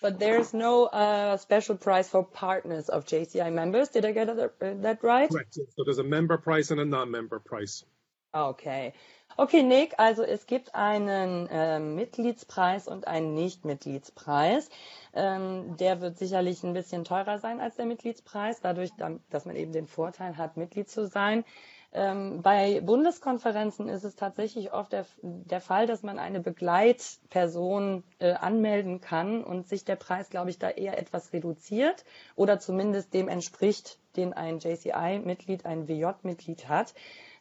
[0.00, 3.90] But there's no uh, special price for partners of JCI members.
[3.90, 5.28] Did I get that, uh, that right?
[5.28, 5.54] Correct.
[5.54, 7.84] So there's a member price and a non-member price.
[8.32, 8.92] Okay.
[9.36, 14.68] Okay, Nick, also es gibt einen äh, Mitgliedspreis und einen Nicht-Mitgliedspreis.
[15.14, 18.90] Ähm, der wird sicherlich ein bisschen teurer sein als der Mitgliedspreis, dadurch,
[19.30, 21.44] dass man eben den Vorteil hat, Mitglied zu sein.
[21.92, 28.32] Ähm, bei Bundeskonferenzen ist es tatsächlich oft der, der Fall, dass man eine Begleitperson äh,
[28.34, 32.04] anmelden kann und sich der Preis, glaube ich, da eher etwas reduziert
[32.36, 36.94] oder zumindest dem entspricht, den ein JCI-Mitglied, ein WJ-Mitglied hat.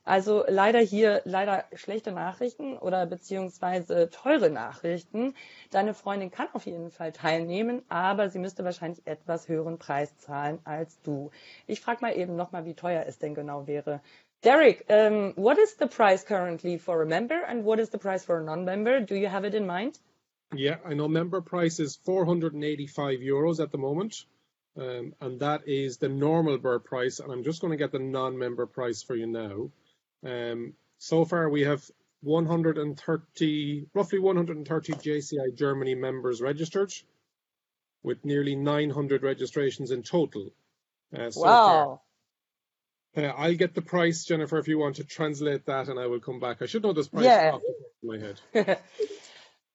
[0.06, 5.36] Also leider hier, leider schlechte Nachrichten oder beziehungsweise teure Nachrichten.
[5.70, 10.60] Deine Freundin kann auf jeden Fall teilnehmen, aber sie müsste wahrscheinlich etwas höheren Preis zahlen
[10.64, 11.32] als du.
[11.68, 14.02] Ich frage mal eben nochmal, wie teuer es denn genau wäre.
[14.42, 18.24] Derek, um, what is the price currently for a member and what is the price
[18.24, 19.02] for a non-member?
[19.02, 20.00] Do you have it in mind?
[20.56, 24.26] Yeah, I know member price is 485 euros at the moment.
[24.78, 27.20] Um, and that is the normal bird price.
[27.20, 29.70] And I'm just going to get the non-member price for you now.
[30.26, 31.84] Um, so far we have
[32.22, 36.94] 130, roughly 130 JCI Germany members registered
[38.04, 40.52] with nearly 900 registrations in total.
[41.16, 42.02] Uh, so wow.
[43.16, 43.26] Far.
[43.26, 46.20] Uh, I'll get the price, Jennifer, if you want to translate that, and I will
[46.20, 46.62] come back.
[46.62, 47.52] I should know this price yeah.
[47.54, 48.80] off the top of my head.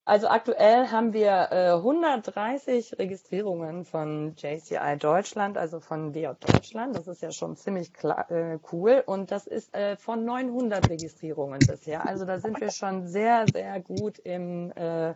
[0.07, 6.95] Also aktuell haben wir äh, 130 Registrierungen von JCI Deutschland, also von WJ Deutschland.
[6.95, 9.03] Das ist ja schon ziemlich äh, cool.
[9.07, 12.05] Und das ist äh, von 900 Registrierungen bisher.
[12.05, 15.15] Also da sind wir schon sehr, sehr gut im äh,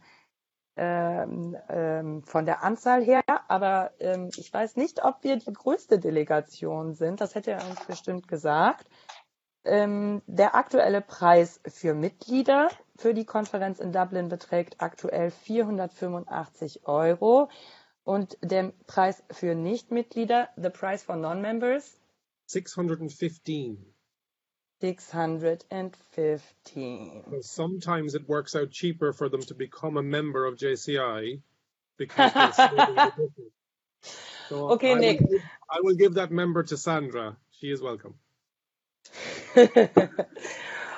[0.75, 5.99] ähm, ähm, von der Anzahl her, aber ähm, ich weiß nicht, ob wir die größte
[5.99, 7.19] Delegation sind.
[7.21, 8.88] Das hätte er uns bestimmt gesagt.
[9.65, 17.49] Ähm, der aktuelle Preis für Mitglieder für die Konferenz in Dublin beträgt aktuell 485 Euro
[18.03, 21.99] und der Preis für Nichtmitglieder, the price for non-members,
[22.47, 23.93] 615.
[24.81, 27.23] 615.
[27.27, 31.41] Well, sometimes it works out cheaper for them to become a member of JCI
[31.97, 32.31] because
[34.49, 35.21] so Okay, I Nick.
[35.21, 37.37] Will, I will give that member to Sandra.
[37.51, 38.15] She is welcome.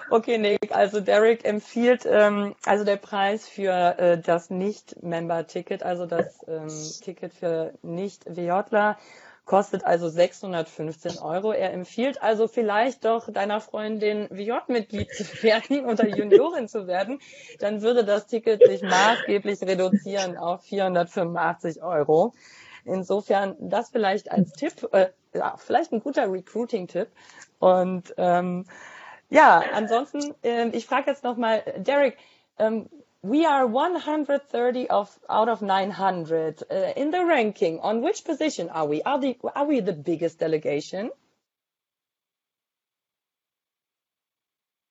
[0.09, 0.71] okay, Nick.
[0.71, 6.69] Also Derek empfiehlt, ähm, also der Preis für äh, das Nicht-Member-Ticket, also das ähm,
[7.01, 8.97] Ticket für Nicht-WJler,
[9.45, 11.51] kostet also 615 Euro.
[11.51, 17.19] Er empfiehlt also vielleicht doch deiner Freundin VJ-Mitglied zu werden oder Juniorin zu werden.
[17.59, 22.33] Dann würde das Ticket sich maßgeblich reduzieren auf 485 Euro.
[22.85, 27.09] Insofern das vielleicht als Tipp, äh, ja, vielleicht ein guter Recruiting-Tipp.
[27.59, 28.65] Und ähm,
[29.29, 32.17] ja, ansonsten, äh, ich frage jetzt nochmal, Derek,
[32.57, 32.89] ähm,
[33.23, 37.79] we are 130 of out of 900 uh, in the ranking.
[37.79, 39.01] On which position are we?
[39.03, 41.11] Are, the, are we the biggest delegation?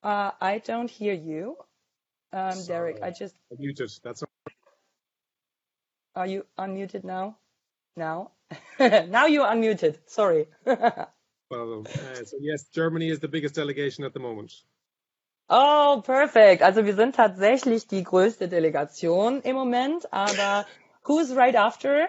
[0.03, 1.57] Uh, I don't hear you,
[2.33, 3.03] um, Derek.
[3.03, 3.91] I just muted.
[4.03, 4.23] That's.
[6.15, 7.37] Are you unmuted now?
[7.95, 8.31] Now,
[8.79, 9.97] now you're unmuted.
[10.07, 10.47] Sorry.
[10.65, 14.53] well, uh, so yes, Germany is the biggest delegation at the moment.
[15.49, 16.61] Oh, perfect.
[16.61, 20.65] Also wir sind tatsächlich die größte Delegation im Moment, aber
[21.03, 22.07] who's right after?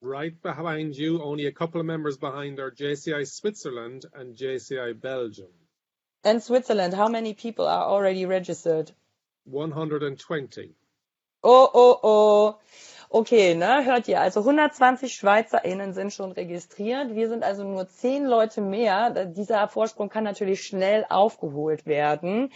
[0.00, 5.52] Right behind you, only a couple of members behind are JCI Switzerland and JCI Belgium.
[6.24, 8.90] And Switzerland, how many people are already registered?
[9.44, 10.74] 120.
[11.44, 12.58] Oh, oh, oh.
[13.14, 17.14] Okay, ne, hört ihr, also 120 SchweizerInnen sind schon registriert.
[17.14, 19.26] Wir sind also nur zehn Leute mehr.
[19.26, 22.50] Dieser Vorsprung kann natürlich schnell aufgeholt werden.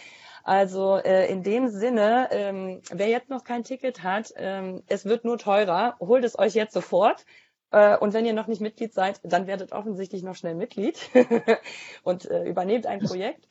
[0.44, 5.26] Also äh, in dem Sinne, ähm, wer jetzt noch kein Ticket hat, ähm, es wird
[5.26, 5.96] nur teurer.
[6.00, 7.26] Holt es euch jetzt sofort.
[7.70, 10.98] Äh, und wenn ihr noch nicht Mitglied seid, dann werdet offensichtlich noch schnell Mitglied
[12.02, 13.46] und äh, übernehmt ein Projekt.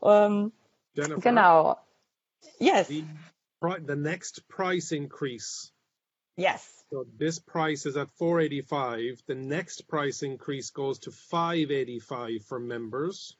[0.00, 0.52] Ähm,
[0.94, 1.76] Jennifer, genau.
[2.60, 2.86] Yes.
[2.86, 3.04] The,
[3.84, 5.72] the next price increase.
[6.36, 6.84] Yes.
[6.90, 9.22] So this price is at 485.
[9.26, 13.36] The next price increase goes to 585 for members.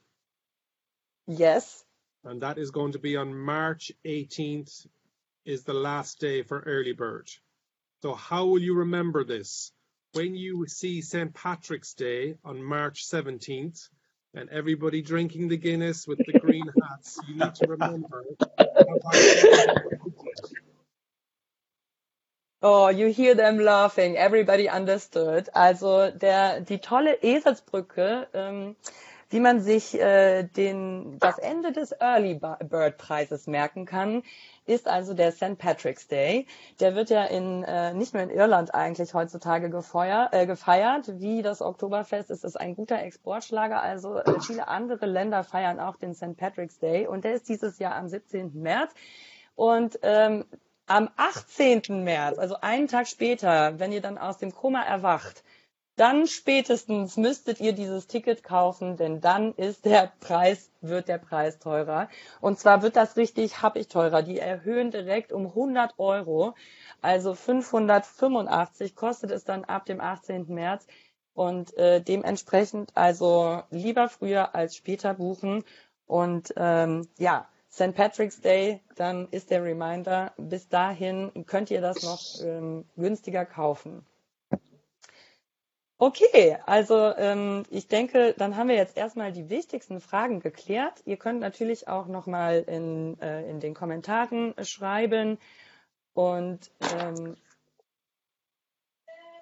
[1.26, 1.84] Yes.
[2.24, 4.86] And that is going to be on March 18th
[5.44, 7.30] is the last day for early bird.
[8.02, 9.72] So how will you remember this?
[10.12, 11.32] When you see St.
[11.34, 13.88] Patrick's Day on March 17th
[14.34, 18.24] and everybody drinking the Guinness with the green hats, you need to remember.
[22.68, 24.16] Oh, you hear them laughing.
[24.16, 25.48] Everybody understood.
[25.54, 28.74] Also der, die tolle Eselsbrücke, ähm,
[29.30, 34.24] wie man sich äh, den, das Ende des Early Bird Preises merken kann,
[34.66, 35.58] ist also der St.
[35.58, 36.48] Patrick's Day.
[36.80, 41.20] Der wird ja in, äh, nicht nur in Irland eigentlich heutzutage gefeuer, äh, gefeiert.
[41.20, 43.80] Wie das Oktoberfest ist es ein guter Exportschlager.
[43.80, 46.36] Also äh, viele andere Länder feiern auch den St.
[46.36, 47.06] Patrick's Day.
[47.06, 48.60] Und der ist dieses Jahr am 17.
[48.60, 48.92] März.
[49.54, 50.44] Und ähm,
[50.86, 52.04] am 18.
[52.04, 55.42] März, also einen Tag später, wenn ihr dann aus dem Koma erwacht,
[55.96, 61.58] dann spätestens müsstet ihr dieses Ticket kaufen, denn dann ist der Preis, wird der Preis
[61.58, 62.08] teurer.
[62.42, 64.22] Und zwar wird das richtig happig teurer.
[64.22, 66.54] Die erhöhen direkt um 100 Euro.
[67.00, 70.46] Also 585 kostet es dann ab dem 18.
[70.48, 70.86] März.
[71.32, 75.64] Und äh, dementsprechend also lieber früher als später buchen.
[76.06, 77.94] Und ähm, ja, St.
[77.94, 80.32] Patrick's Day, dann ist der Reminder.
[80.38, 84.06] Bis dahin könnt ihr das noch ähm, günstiger kaufen.
[85.98, 91.02] Okay, also ähm, ich denke, dann haben wir jetzt erstmal die wichtigsten Fragen geklärt.
[91.04, 95.36] Ihr könnt natürlich auch nochmal in, äh, in den Kommentaren schreiben.
[96.14, 97.36] Und ähm,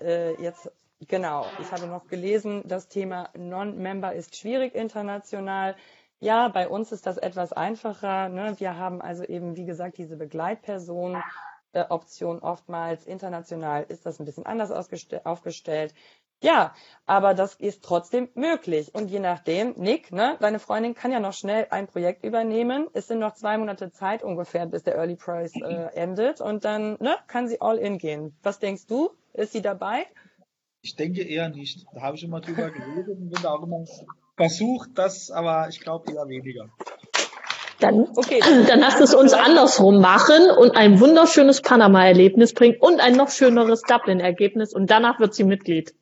[0.00, 0.72] äh, jetzt,
[1.06, 5.76] genau, ich habe noch gelesen, das Thema Non-Member ist schwierig international.
[6.24, 8.30] Ja, bei uns ist das etwas einfacher.
[8.30, 8.54] Ne?
[8.56, 11.22] Wir haben also eben, wie gesagt, diese Begleitperson.
[11.74, 15.92] Äh, Option oftmals international ist das ein bisschen anders aufgestellt.
[16.40, 16.72] Ja,
[17.04, 18.94] aber das ist trotzdem möglich.
[18.94, 22.86] Und je nachdem, Nick, ne, deine Freundin kann ja noch schnell ein Projekt übernehmen.
[22.94, 26.40] Es sind noch zwei Monate Zeit ungefähr, bis der Early Price äh, endet.
[26.40, 28.34] Und dann ne, kann sie all in gehen.
[28.42, 29.10] Was denkst du?
[29.34, 30.06] Ist sie dabei?
[30.80, 31.84] Ich denke eher nicht.
[31.92, 33.84] Da habe ich immer drüber geredet und bin da auch immer
[34.36, 36.68] versucht, das, aber ich glaube eher weniger.
[37.80, 38.40] Dann, okay.
[38.68, 43.82] dann lasst es uns andersrum machen und ein wunderschönes Panama-Erlebnis bringen und ein noch schöneres
[43.82, 45.94] Dublin-Ergebnis und danach wird sie Mitglied.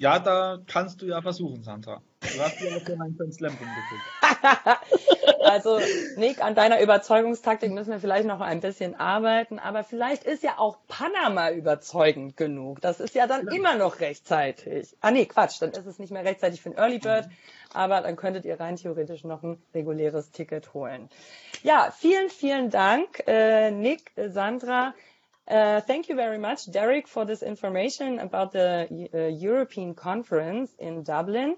[0.00, 2.00] Ja, da kannst du ja versuchen, Sandra.
[2.20, 5.42] Du hast ja schon einen Slam rumgekriegt.
[5.44, 5.78] also,
[6.16, 10.54] Nick, an deiner Überzeugungstaktik müssen wir vielleicht noch ein bisschen arbeiten, aber vielleicht ist ja
[10.56, 12.80] auch Panama überzeugend genug.
[12.80, 13.52] Das ist ja dann ja.
[13.52, 14.96] immer noch rechtzeitig.
[15.02, 17.32] Ah, nee, Quatsch, dann ist es nicht mehr rechtzeitig für ein Early Bird, mhm.
[17.74, 21.10] aber dann könntet ihr rein theoretisch noch ein reguläres Ticket holen.
[21.62, 24.94] Ja, vielen, vielen Dank, äh, Nick, Sandra.
[25.46, 31.02] Uh, thank you very much, Derek, for this information about the uh, European Conference in
[31.02, 31.56] Dublin.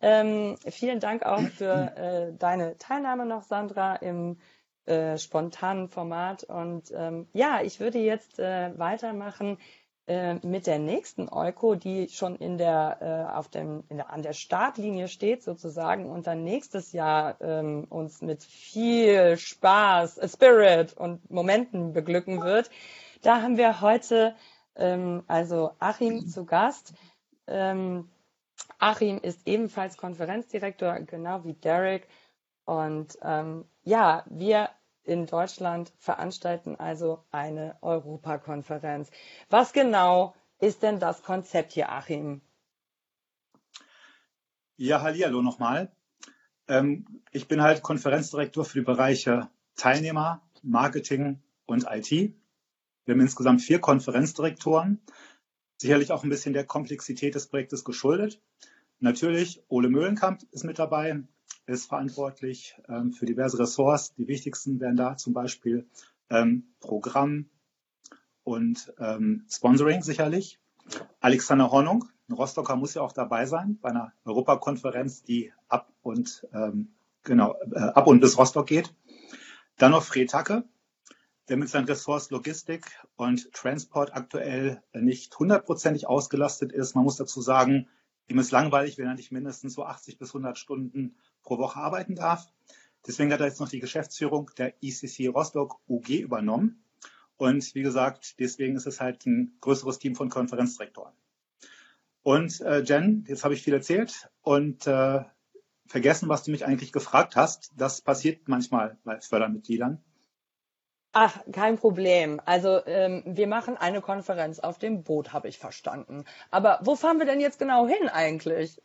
[0.00, 4.38] Ähm, vielen Dank auch für äh, deine Teilnahme noch, Sandra, im
[4.86, 6.44] äh, spontanen Format.
[6.44, 9.58] Und ähm, ja, ich würde jetzt äh, weitermachen
[10.06, 15.42] mit der nächsten Euko, die schon in der, auf dem, der, an der Startlinie steht
[15.42, 22.68] sozusagen und dann nächstes Jahr ähm, uns mit viel Spaß, Spirit und Momenten beglücken wird.
[23.24, 24.36] Da haben wir heute
[24.76, 26.92] ähm, also Achim zu Gast.
[27.46, 28.10] Ähm,
[28.78, 32.06] Achim ist ebenfalls Konferenzdirektor, genau wie Derek.
[32.66, 34.68] Und ähm, ja, wir
[35.04, 39.10] in Deutschland veranstalten also eine Europakonferenz.
[39.48, 42.42] Was genau ist denn das Konzept hier, Achim?
[44.76, 45.90] Ja, hallo nochmal.
[46.68, 52.34] Ähm, ich bin halt Konferenzdirektor für die Bereiche Teilnehmer, Marketing und IT.
[53.04, 55.00] Wir haben insgesamt vier Konferenzdirektoren,
[55.76, 58.40] sicherlich auch ein bisschen der Komplexität des Projektes geschuldet.
[59.00, 61.22] Natürlich, Ole Möhlenkamp ist mit dabei,
[61.66, 64.14] ist verantwortlich ähm, für diverse Ressorts.
[64.14, 65.86] Die wichtigsten wären da zum Beispiel
[66.30, 67.50] ähm, Programm
[68.42, 70.58] und ähm, Sponsoring sicherlich.
[71.20, 76.46] Alexander Hornung, ein Rostocker muss ja auch dabei sein bei einer Europakonferenz, die ab und
[76.52, 78.94] ähm, genau äh, ab und bis Rostock geht.
[79.76, 80.64] Dann noch Fred Hacke,
[81.48, 82.86] der mit seinen Ressorts Logistik
[83.16, 86.94] und Transport aktuell nicht hundertprozentig ausgelastet ist.
[86.94, 87.88] Man muss dazu sagen,
[88.28, 92.14] ihm ist langweilig, wenn er nicht mindestens so 80 bis 100 Stunden pro Woche arbeiten
[92.14, 92.46] darf.
[93.06, 96.82] Deswegen hat er jetzt noch die Geschäftsführung der ECC Rostock UG übernommen.
[97.36, 101.12] Und wie gesagt, deswegen ist es halt ein größeres Team von Konferenzdirektoren.
[102.22, 105.24] Und äh, Jen, jetzt habe ich viel erzählt und äh,
[105.86, 107.72] vergessen, was du mich eigentlich gefragt hast.
[107.76, 110.02] Das passiert manchmal bei Fördermitgliedern.
[111.16, 112.40] Ach, kein Problem.
[112.44, 116.24] Also ähm, wir machen eine Konferenz auf dem Boot, habe ich verstanden.
[116.50, 118.82] Aber wo fahren wir denn jetzt genau hin eigentlich?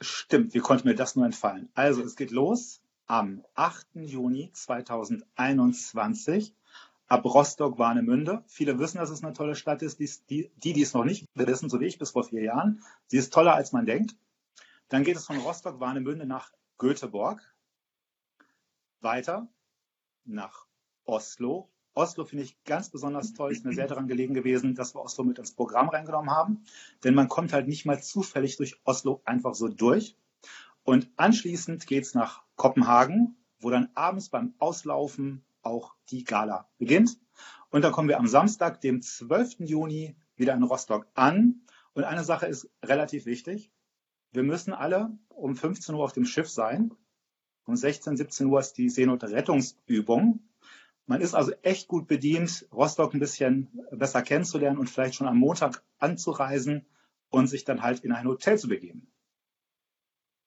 [0.00, 1.68] Stimmt, wie konnte mir das nur entfallen?
[1.74, 3.88] Also es geht los am 8.
[3.94, 6.54] Juni 2021
[7.08, 8.44] ab Rostock-Warnemünde.
[8.46, 9.98] Viele wissen, dass es eine tolle Stadt ist.
[9.98, 13.16] Die, die, die es noch nicht wissen, so wie ich bis vor vier Jahren, sie
[13.16, 14.14] ist toller, als man denkt.
[14.90, 17.42] Dann geht es von Rostock-Warnemünde nach Göteborg,
[19.00, 19.48] weiter
[20.24, 20.68] nach
[21.04, 21.70] Oslo.
[21.94, 25.24] Oslo finde ich ganz besonders toll, ist mir sehr daran gelegen gewesen, dass wir Oslo
[25.24, 26.64] mit ins Programm reingenommen haben,
[27.04, 30.16] denn man kommt halt nicht mal zufällig durch Oslo einfach so durch.
[30.82, 37.18] Und anschließend geht es nach Kopenhagen, wo dann abends beim Auslaufen auch die Gala beginnt.
[37.70, 39.60] Und dann kommen wir am Samstag, dem 12.
[39.60, 41.62] Juni, wieder in Rostock an.
[41.94, 43.72] Und eine Sache ist relativ wichtig.
[44.32, 46.92] Wir müssen alle um 15 Uhr auf dem Schiff sein.
[47.66, 50.40] Um 16, 17 Uhr ist die Seenotrettungsübung.
[51.06, 55.38] Man ist also echt gut bedient, Rostock ein bisschen besser kennenzulernen und vielleicht schon am
[55.38, 56.86] Montag anzureisen
[57.28, 59.06] und sich dann halt in ein Hotel zu begeben.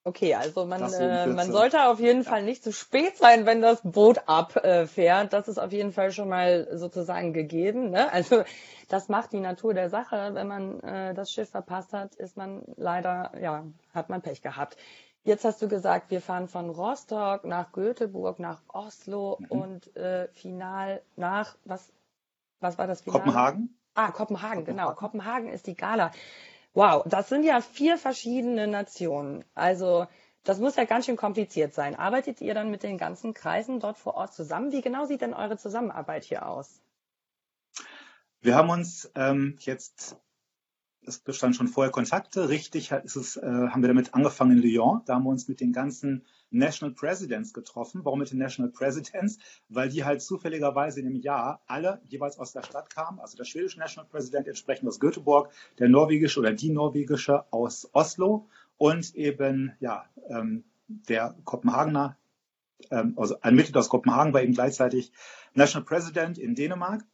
[0.08, 2.30] Okay, also man, äh, man sollte auf jeden ja.
[2.30, 5.34] Fall nicht zu spät sein, wenn das Boot abfährt.
[5.34, 7.90] Das ist auf jeden Fall schon mal sozusagen gegeben.
[7.90, 8.10] Ne?
[8.10, 8.42] Also
[8.88, 10.30] das macht die Natur der Sache.
[10.32, 14.78] Wenn man äh, das Schiff verpasst hat, ist man leider, ja, hat man Pech gehabt.
[15.28, 19.46] Jetzt hast du gesagt, wir fahren von Rostock nach Göteborg, nach Oslo mhm.
[19.50, 21.92] und äh, final nach, was,
[22.60, 23.24] was war das Finale?
[23.24, 23.78] Kopenhagen.
[23.92, 24.94] Ah, Kopenhagen, genau.
[24.94, 26.12] Kopenhagen ist die Gala.
[26.72, 29.44] Wow, das sind ja vier verschiedene Nationen.
[29.54, 30.06] Also
[30.44, 31.94] das muss ja ganz schön kompliziert sein.
[31.94, 34.72] Arbeitet ihr dann mit den ganzen Kreisen dort vor Ort zusammen?
[34.72, 36.80] Wie genau sieht denn eure Zusammenarbeit hier aus?
[38.40, 40.16] Wir haben uns ähm, jetzt
[41.08, 42.48] es bestand schon vorher Kontakte.
[42.48, 45.00] Richtig ist es, äh, haben wir damit angefangen in Lyon.
[45.06, 48.04] Da haben wir uns mit den ganzen National Presidents getroffen.
[48.04, 49.38] Warum mit den National Presidents?
[49.68, 53.18] Weil die halt zufälligerweise in dem Jahr alle jeweils aus der Stadt kamen.
[53.18, 58.46] Also der schwedische National President entsprechend aus Göteborg, der norwegische oder die norwegische aus Oslo
[58.76, 62.16] und eben ja ähm, der Kopenhagener,
[62.90, 65.12] ähm, also ein Mitglied aus Kopenhagen war eben gleichzeitig
[65.54, 67.04] National President in Dänemark.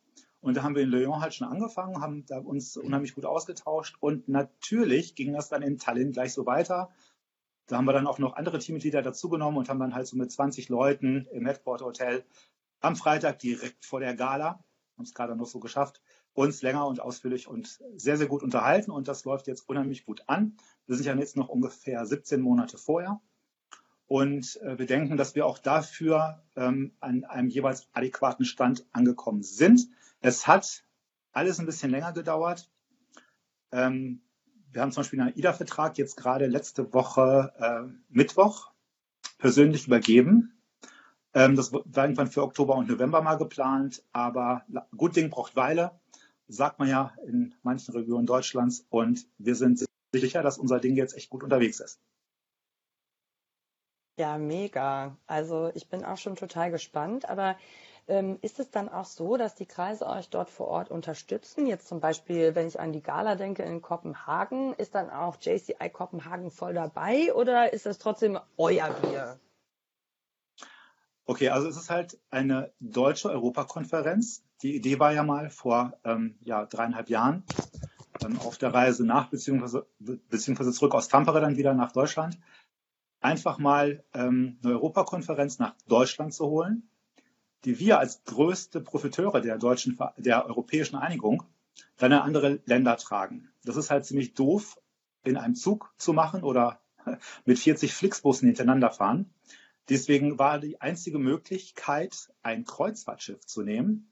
[0.44, 3.96] Und da haben wir in Lyon halt schon angefangen, haben da uns unheimlich gut ausgetauscht.
[4.00, 6.90] Und natürlich ging das dann in Tallinn gleich so weiter.
[7.66, 10.30] Da haben wir dann auch noch andere Teammitglieder dazugenommen und haben dann halt so mit
[10.30, 12.26] 20 Leuten im Headquarter Hotel
[12.80, 14.62] am Freitag direkt vor der Gala,
[14.98, 16.02] haben es gerade noch so geschafft,
[16.34, 18.90] uns länger und ausführlich und sehr, sehr gut unterhalten.
[18.90, 20.58] Und das läuft jetzt unheimlich gut an.
[20.86, 23.18] Wir sind ja jetzt noch ungefähr 17 Monate vorher.
[24.06, 29.42] Und äh, wir denken, dass wir auch dafür ähm, an einem jeweils adäquaten Stand angekommen
[29.42, 29.88] sind.
[30.24, 30.82] Es hat
[31.32, 32.70] alles ein bisschen länger gedauert.
[33.72, 34.22] Ähm,
[34.70, 38.72] wir haben zum Beispiel einen AIDA-Vertrag jetzt gerade letzte Woche äh, Mittwoch
[39.36, 40.58] persönlich übergeben.
[41.34, 44.64] Ähm, das war irgendwann für Oktober und November mal geplant, aber
[44.96, 45.90] gut Ding braucht Weile,
[46.48, 48.86] sagt man ja in manchen Regionen Deutschlands.
[48.88, 52.00] Und wir sind sicher, dass unser Ding jetzt echt gut unterwegs ist.
[54.18, 55.18] Ja, mega.
[55.26, 57.58] Also ich bin auch schon total gespannt, aber
[58.06, 61.66] ist es dann auch so, dass die Kreise euch dort vor Ort unterstützen?
[61.66, 65.88] Jetzt zum Beispiel, wenn ich an die Gala denke in Kopenhagen, ist dann auch JCI
[65.90, 69.40] Kopenhagen voll dabei oder ist das trotzdem euer Bier?
[71.24, 74.44] Okay, also es ist halt eine deutsche Europakonferenz.
[74.60, 77.44] Die Idee war ja mal vor ähm, ja, dreieinhalb Jahren
[78.22, 82.38] ähm, auf der Reise nach beziehungsweise, beziehungsweise zurück aus Tampere dann wieder nach Deutschland,
[83.20, 86.90] einfach mal ähm, eine Europakonferenz nach Deutschland zu holen
[87.64, 91.44] die wir als größte Profiteure der deutschen, der europäischen Einigung
[91.96, 93.48] dann in andere Länder tragen.
[93.64, 94.78] Das ist halt ziemlich doof,
[95.24, 96.80] in einem Zug zu machen oder
[97.44, 99.32] mit 40 Flixbussen hintereinander fahren.
[99.88, 104.10] Deswegen war die einzige Möglichkeit, ein Kreuzfahrtschiff zu nehmen.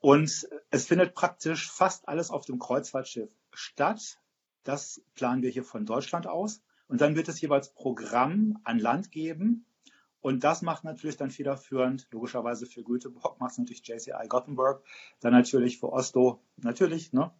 [0.00, 4.18] Und es findet praktisch fast alles auf dem Kreuzfahrtschiff statt.
[4.64, 6.62] Das planen wir hier von Deutschland aus.
[6.88, 9.66] Und dann wird es jeweils Programm an Land geben,
[10.22, 14.84] und das macht natürlich dann federführend, logischerweise für Göteborg macht es natürlich JCI Gothenburg,
[15.20, 17.32] dann natürlich für Oslo, natürlich, ne?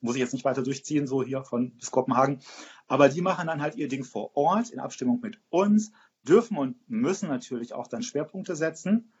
[0.00, 2.40] Muss ich jetzt nicht weiter durchziehen, so hier von bis Kopenhagen.
[2.88, 5.92] Aber die machen dann halt ihr Ding vor Ort in Abstimmung mit uns,
[6.24, 9.12] dürfen und müssen natürlich auch dann Schwerpunkte setzen.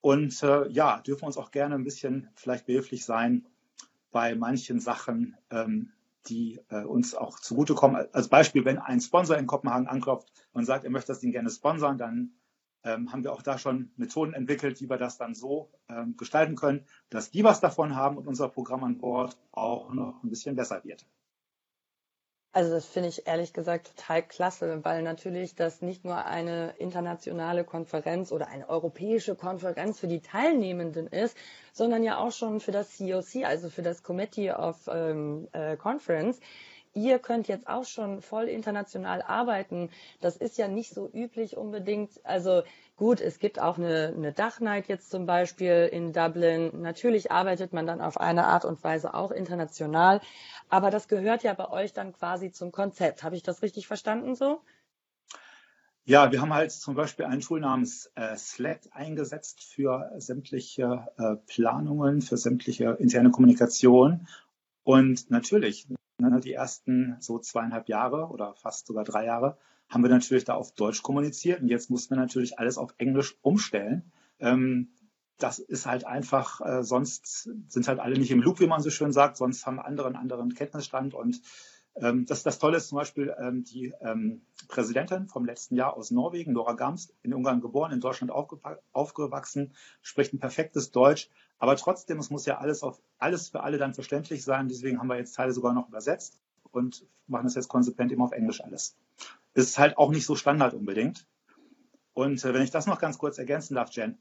[0.00, 3.46] Und äh, ja, dürfen uns auch gerne ein bisschen vielleicht behilflich sein
[4.10, 5.92] bei manchen Sachen, ähm,
[6.26, 8.06] die äh, uns auch zugutekommen.
[8.12, 11.50] Als Beispiel, wenn ein Sponsor in Kopenhagen anklopft und sagt, er möchte das Ding gerne
[11.50, 12.32] sponsern, dann
[12.84, 16.56] ähm, haben wir auch da schon Methoden entwickelt, wie wir das dann so ähm, gestalten
[16.56, 20.56] können, dass die was davon haben und unser Programm an Bord auch noch ein bisschen
[20.56, 21.06] besser wird.
[22.52, 27.62] Also das finde ich ehrlich gesagt total klasse, weil natürlich das nicht nur eine internationale
[27.62, 31.36] Konferenz oder eine europäische Konferenz für die Teilnehmenden ist,
[31.72, 36.40] sondern ja auch schon für das COC, also für das Committee of ähm, äh, Conference.
[36.94, 39.90] Ihr könnt jetzt auch schon voll international arbeiten.
[40.20, 42.20] Das ist ja nicht so üblich unbedingt.
[42.24, 42.62] Also
[42.98, 46.82] Gut, es gibt auch eine, eine Dachnight jetzt zum Beispiel in Dublin.
[46.82, 50.20] Natürlich arbeitet man dann auf eine Art und Weise auch international,
[50.68, 53.22] aber das gehört ja bei euch dann quasi zum Konzept.
[53.22, 54.62] Habe ich das richtig verstanden so?
[56.06, 61.36] Ja, wir haben halt zum Beispiel ein Tool namens äh, Slack eingesetzt für sämtliche äh,
[61.46, 64.26] Planungen, für sämtliche interne Kommunikation.
[64.82, 65.86] Und natürlich,
[66.18, 69.58] die ersten so zweieinhalb Jahre oder fast sogar drei Jahre
[69.88, 73.36] haben wir natürlich da auf Deutsch kommuniziert und jetzt mussten wir natürlich alles auf Englisch
[73.40, 74.12] umstellen.
[74.38, 74.90] Ähm,
[75.38, 78.90] das ist halt einfach, äh, sonst sind halt alle nicht im Loop, wie man so
[78.90, 81.40] schön sagt, sonst haben andere einen anderen Kenntnisstand und
[82.00, 86.10] ähm, das, das Tolle ist zum Beispiel ähm, die ähm, Präsidentin vom letzten Jahr aus
[86.10, 88.32] Norwegen, Nora Gams, in Ungarn geboren, in Deutschland
[88.92, 89.72] aufgewachsen,
[90.02, 93.94] spricht ein perfektes Deutsch, aber trotzdem, es muss ja alles auf alles für alle dann
[93.94, 94.68] verständlich sein.
[94.68, 96.40] Deswegen haben wir jetzt Teile sogar noch übersetzt
[96.70, 98.96] und machen das jetzt konsequent immer auf Englisch alles
[99.58, 101.26] ist halt auch nicht so Standard unbedingt.
[102.14, 104.18] Und äh, wenn ich das noch ganz kurz ergänzen darf, Jen,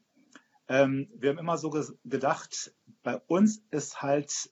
[0.67, 1.69] ähm, wir haben immer so
[2.03, 2.73] gedacht,
[3.03, 4.51] bei uns ist halt,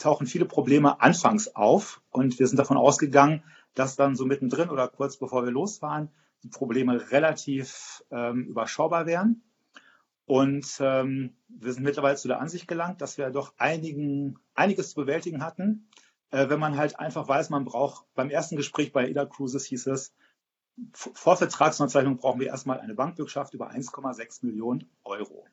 [0.00, 3.42] tauchen viele Probleme anfangs auf und wir sind davon ausgegangen,
[3.74, 6.10] dass dann so mittendrin oder kurz bevor wir losfahren,
[6.42, 9.42] die Probleme relativ ähm, überschaubar wären.
[10.26, 14.96] Und ähm, wir sind mittlerweile zu der Ansicht gelangt, dass wir doch einigen, einiges zu
[14.96, 15.88] bewältigen hatten
[16.30, 19.88] äh, wenn man halt einfach weiß, man braucht, beim ersten Gespräch bei Ida Cruises hieß
[19.88, 20.14] es,
[20.92, 25.46] vor Vertragsunterzeichnung brauchen wir erstmal eine Bankbürgschaft über 1,6 Millionen Euro.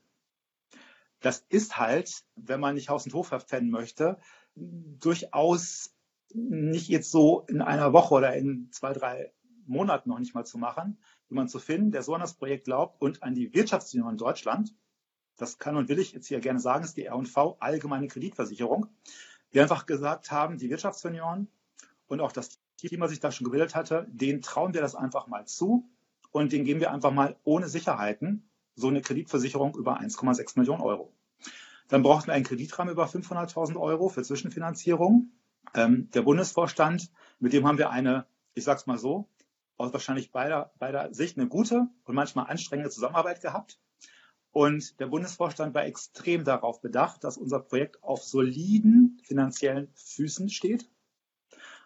[1.19, 4.17] Das ist halt, wenn man nicht Haus und Hof verpfänden möchte,
[4.57, 5.93] durchaus
[6.33, 9.31] nicht jetzt so in einer Woche oder in zwei, drei
[9.65, 10.97] Monaten noch nicht mal zu machen,
[11.29, 14.75] jemand zu finden, der so an das Projekt glaubt und an die Wirtschaftsunion in Deutschland.
[15.37, 18.87] Das kann und will ich jetzt hier gerne sagen, ist die R&V Allgemeine Kreditversicherung
[19.53, 21.47] die einfach gesagt haben, die Wirtschaftsunion
[22.07, 25.27] und auch das Team, was sich da schon gebildet hatte, denen trauen wir das einfach
[25.27, 25.89] mal zu
[26.31, 31.13] und denen geben wir einfach mal ohne Sicherheiten so eine Kreditversicherung über 1,6 Millionen Euro.
[31.87, 35.31] Dann brauchten wir einen Kreditrahmen über 500.000 Euro für Zwischenfinanzierung.
[35.73, 39.29] Ähm, der Bundesvorstand, mit dem haben wir eine, ich sag's mal so,
[39.77, 43.79] aus wahrscheinlich beider, beider Sicht eine gute und manchmal anstrengende Zusammenarbeit gehabt.
[44.51, 50.89] Und der Bundesvorstand war extrem darauf bedacht, dass unser Projekt auf soliden finanziellen Füßen steht.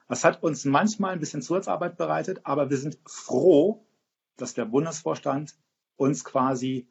[0.08, 3.86] Das hat uns manchmal ein bisschen Zusatzarbeit bereitet, aber wir sind froh,
[4.38, 5.56] dass der Bundesvorstand
[5.96, 6.88] uns quasi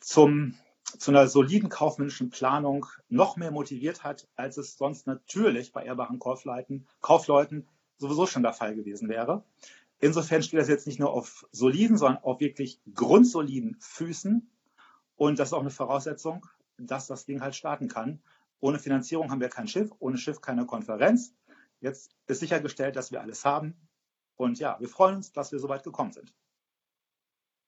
[0.00, 0.54] zum,
[0.98, 6.18] zu einer soliden kaufmännischen Planung noch mehr motiviert hat, als es sonst natürlich bei ehrbaren
[6.18, 7.68] Kaufleuten, Kaufleuten
[7.98, 9.44] sowieso schon der Fall gewesen wäre.
[10.00, 14.50] Insofern steht das jetzt nicht nur auf soliden, sondern auf wirklich grundsoliden Füßen.
[15.16, 16.46] Und das ist auch eine Voraussetzung,
[16.78, 18.20] dass das Ding halt starten kann.
[18.60, 21.34] Ohne Finanzierung haben wir kein Schiff, ohne Schiff keine Konferenz.
[21.80, 23.76] Jetzt ist sichergestellt, dass wir alles haben.
[24.36, 26.34] Und ja, wir freuen uns, dass wir so weit gekommen sind.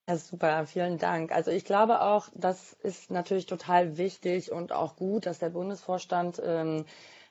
[0.08, 1.32] Ja, super, vielen Dank.
[1.32, 6.40] Also ich glaube auch, das ist natürlich total wichtig und auch gut, dass der Bundesvorstand
[6.44, 6.84] ähm,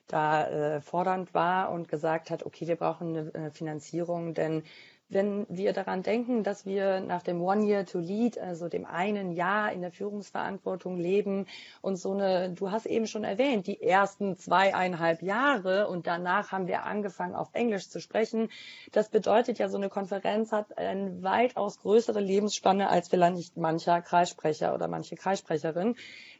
[0.08, 0.46] da
[0.76, 4.62] äh, fordernd war und gesagt hat, okay, wir brauchen eine, eine Finanzierung, denn
[5.08, 9.32] wenn wir daran denken, dass wir nach dem One Year to Lead, also dem einen
[9.32, 11.46] Jahr in der Führungsverantwortung leben
[11.80, 16.66] und so eine, du hast eben schon erwähnt, die ersten zweieinhalb Jahre und danach haben
[16.66, 18.50] wir angefangen auf Englisch zu sprechen.
[18.90, 24.74] Das bedeutet ja, so eine Konferenz hat eine weitaus größere Lebensspanne als vielleicht mancher Kreissprecher
[24.74, 25.94] oder manche Kreissprecherin.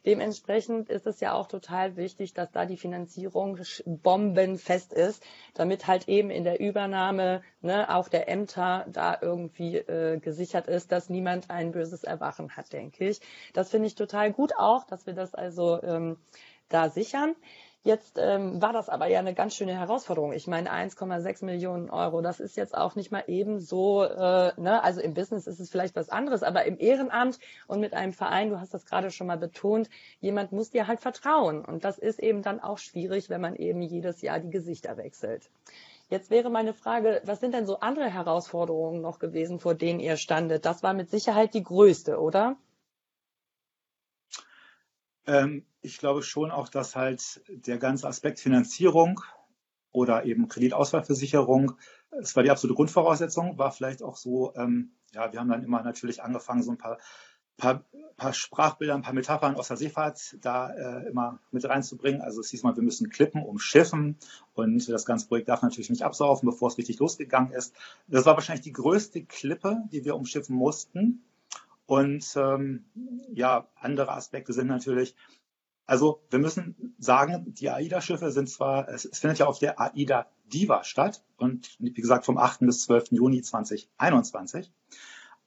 [0.07, 5.21] Dementsprechend ist es ja auch total wichtig, dass da die Finanzierung bombenfest ist,
[5.53, 10.93] damit halt eben in der Übernahme ne, auch der Ämter da irgendwie äh, gesichert ist,
[10.93, 13.19] dass niemand ein böses Erwachen hat, denke ich.
[13.51, 16.15] Das finde ich total gut auch, dass wir das also ähm,
[16.69, 17.35] da sichern.
[17.83, 20.33] Jetzt ähm, war das aber ja eine ganz schöne Herausforderung.
[20.33, 24.83] Ich meine, 1,6 Millionen Euro, das ist jetzt auch nicht mal eben so, äh, ne?
[24.83, 28.49] also im Business ist es vielleicht was anderes, aber im Ehrenamt und mit einem Verein,
[28.49, 31.63] du hast das gerade schon mal betont, jemand muss dir halt vertrauen.
[31.63, 35.49] Und das ist eben dann auch schwierig, wenn man eben jedes Jahr die Gesichter wechselt.
[36.09, 40.17] Jetzt wäre meine Frage, was sind denn so andere Herausforderungen noch gewesen, vor denen ihr
[40.17, 40.65] standet?
[40.65, 42.55] Das war mit Sicherheit die größte, oder?
[45.27, 49.21] Ähm, ich glaube schon auch, dass halt der ganze Aspekt Finanzierung
[49.91, 51.73] oder eben Kreditausfallversicherung,
[52.21, 55.83] es war die absolute Grundvoraussetzung, war vielleicht auch so, ähm, ja, wir haben dann immer
[55.83, 56.97] natürlich angefangen, so ein paar
[57.57, 57.83] paar,
[58.15, 62.21] paar Sprachbilder, ein paar Metaphern aus der Seefahrt da äh, immer mit reinzubringen.
[62.21, 64.17] Also es hieß mal, wir müssen klippen, umschiffen
[64.53, 67.75] und das ganze Projekt darf natürlich nicht absaufen, bevor es richtig losgegangen ist.
[68.07, 71.23] Das war wahrscheinlich die größte Klippe, die wir umschiffen mussten.
[71.87, 72.85] Und ähm,
[73.33, 75.15] ja, andere Aspekte sind natürlich,
[75.85, 80.27] also wir müssen sagen, die AIDA-Schiffe sind zwar, es, es, findet ja auf der AIDA
[80.47, 82.59] Diva statt und wie gesagt vom 8.
[82.59, 83.13] bis 12.
[83.13, 84.71] Juni 2021.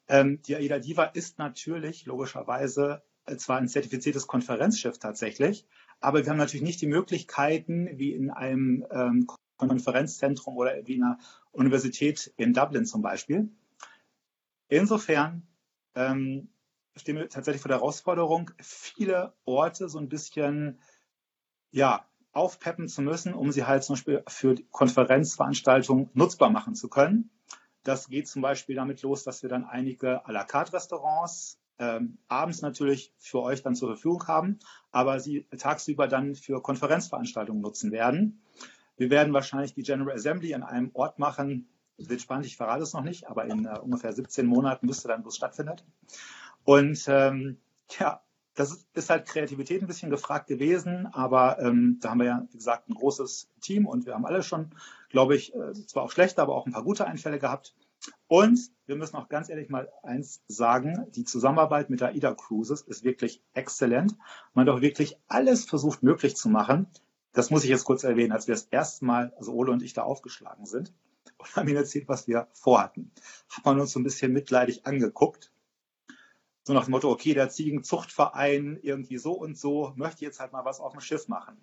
[0.09, 5.67] Ähm, die AIDA Diva ist natürlich logischerweise äh, zwar ein zertifiziertes Konferenzschiff tatsächlich,
[6.01, 9.27] aber wir haben natürlich nicht die Möglichkeiten, wie in einem ähm,
[9.59, 11.19] Konferenzzentrum oder wie in einer
[11.53, 13.51] Universität in Dublin zum Beispiel.
[14.69, 15.47] Insofern
[15.95, 16.49] ähm,
[16.97, 20.81] stehen wir tatsächlich vor der Herausforderung, viele Orte so ein bisschen
[21.71, 27.31] ja, aufpeppen zu müssen, um sie halt zum Beispiel für Konferenzveranstaltungen nutzbar machen zu können.
[27.83, 32.19] Das geht zum Beispiel damit los, dass wir dann einige à la carte Restaurants ähm,
[32.29, 34.59] abends natürlich für euch dann zur Verfügung haben,
[34.91, 38.43] aber sie tagsüber dann für Konferenzveranstaltungen nutzen werden.
[38.97, 41.71] Wir werden wahrscheinlich die General Assembly an einem Ort machen,
[42.09, 45.25] wird spannend, ich verrate es noch nicht, aber in äh, ungefähr 17 Monaten müsste dann,
[45.25, 45.85] wo es stattfindet.
[46.65, 47.59] Und ähm,
[47.99, 48.23] ja,
[48.55, 52.57] das ist, halt Kreativität ein bisschen gefragt gewesen, aber ähm, da haben wir ja, wie
[52.57, 54.75] gesagt, ein großes Team und wir haben alle schon,
[55.09, 57.75] glaube ich, äh, zwar auch schlechte, aber auch ein paar gute Einfälle gehabt.
[58.27, 62.83] Und wir müssen auch ganz ehrlich mal eins sagen, die Zusammenarbeit mit der AIDA Cruises
[62.83, 64.17] ist wirklich exzellent.
[64.55, 66.87] Man auch wirklich alles versucht möglich zu machen.
[67.33, 69.93] Das muss ich jetzt kurz erwähnen, als wir das erste Mal, also Ole und ich
[69.93, 70.93] da aufgeschlagen sind
[71.41, 73.13] und haben ihnen erzählt, was wir vorhatten.
[73.51, 75.53] Hat man uns so ein bisschen mitleidig angeguckt.
[76.63, 80.65] So nach dem Motto, okay, der Ziegenzuchtverein irgendwie so und so möchte jetzt halt mal
[80.65, 81.57] was auf dem Schiff machen.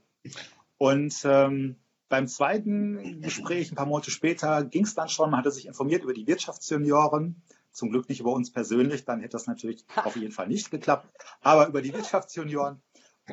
[0.78, 1.78] Und ähm,
[2.10, 6.04] beim zweiten Gespräch, ein paar Monate später, ging es dann schon, man hatte sich informiert
[6.04, 7.42] über die Wirtschaftssenioren.
[7.72, 11.08] Zum Glück nicht über uns persönlich, dann hätte das natürlich auf jeden Fall nicht geklappt,
[11.42, 12.82] aber über die Wirtschaftssenioren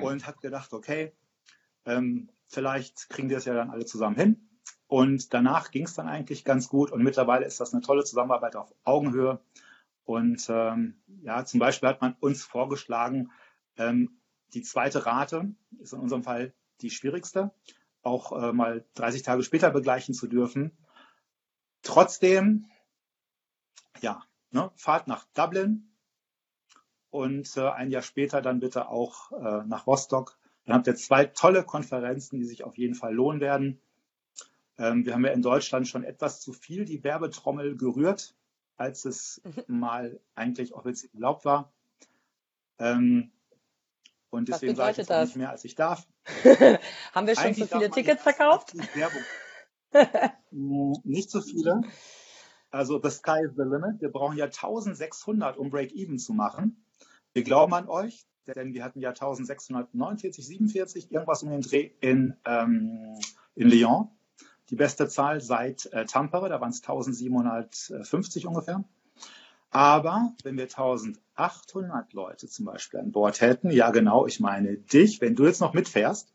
[0.03, 1.13] und hat gedacht, okay,
[1.87, 4.49] ähm, vielleicht kriegen wir es ja dann alle zusammen hin.
[4.87, 8.57] Und danach ging es dann eigentlich ganz gut und mittlerweile ist das eine tolle Zusammenarbeit
[8.57, 9.41] auf Augenhöhe.
[10.05, 13.31] Und ähm, ja, zum Beispiel hat man uns vorgeschlagen,
[13.77, 14.21] ähm,
[14.53, 17.53] die zweite Rate ist in unserem Fall die schwierigste,
[18.03, 20.77] auch äh, mal 30 Tage später begleichen zu dürfen.
[21.83, 22.67] Trotzdem,
[24.01, 25.91] ja, ne, Fahrt nach Dublin
[27.11, 30.39] und äh, ein Jahr später dann bitte auch äh, nach Rostock.
[30.65, 33.81] Dann habt ihr zwei tolle Konferenzen, die sich auf jeden Fall lohnen werden.
[34.79, 38.35] Ähm, wir haben ja in Deutschland schon etwas zu viel die Werbetrommel gerührt,
[38.77, 41.73] als es mal eigentlich offiziell erlaubt war.
[42.79, 43.31] Ähm,
[44.31, 45.29] und deswegen sage ich jetzt das?
[45.29, 46.09] nicht mehr, als ich darf.
[47.13, 48.75] haben wir schon eigentlich zu viele Tickets verkauft?
[50.51, 51.83] nicht so viele.
[52.71, 54.01] Also the sky is the limit.
[54.01, 56.85] Wir brauchen ja 1600, um Break-Even zu machen.
[57.33, 62.37] Wir glauben an euch, denn wir hatten ja 1649, 47, irgendwas um den Dreh in,
[62.45, 63.17] ähm,
[63.55, 64.09] in Lyon
[64.71, 68.85] die beste Zahl seit äh, Tampere, da waren es 1750 ungefähr.
[69.71, 75.21] Aber wenn wir 1800 Leute zum Beispiel an Bord hätten, ja genau, ich meine dich,
[75.21, 76.33] wenn du jetzt noch mitfährst,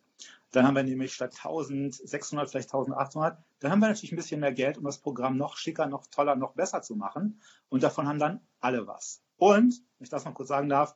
[0.51, 4.51] dann haben wir nämlich statt 1600, vielleicht 1800, dann haben wir natürlich ein bisschen mehr
[4.51, 7.39] Geld, um das Programm noch schicker, noch toller, noch besser zu machen.
[7.69, 9.21] Und davon haben dann alle was.
[9.38, 10.95] Und, wenn ich das noch kurz sagen darf,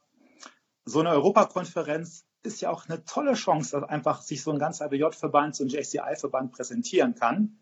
[0.86, 4.90] so eine Europakonferenz ist ja auch eine tolle Chance, dass einfach sich so ein ganzer
[4.90, 7.58] BJ-Verband, so ein JCI-Verband präsentieren kann.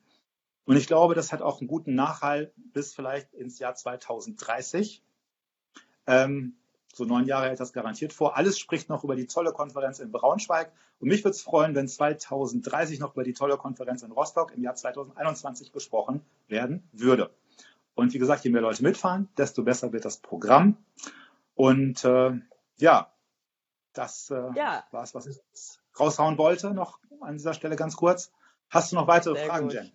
[0.65, 5.03] Und ich glaube, das hat auch einen guten Nachhall bis vielleicht ins Jahr 2030.
[6.07, 6.55] Ähm,
[6.93, 8.35] so neun Jahre hält das garantiert vor.
[8.37, 10.71] Alles spricht noch über die tolle Konferenz in Braunschweig.
[10.99, 14.63] Und mich würde es freuen, wenn 2030 noch über die tolle Konferenz in Rostock im
[14.63, 17.31] Jahr 2021 gesprochen werden würde.
[17.95, 20.77] Und wie gesagt, je mehr Leute mitfahren, desto besser wird das Programm.
[21.55, 22.33] Und äh,
[22.77, 23.10] ja,
[23.93, 24.83] das äh, ja.
[24.91, 25.37] war es, was ich
[25.99, 28.31] raushauen wollte, noch an dieser Stelle ganz kurz.
[28.69, 29.73] Hast du noch weitere Sehr Fragen, gut.
[29.73, 29.91] Jen?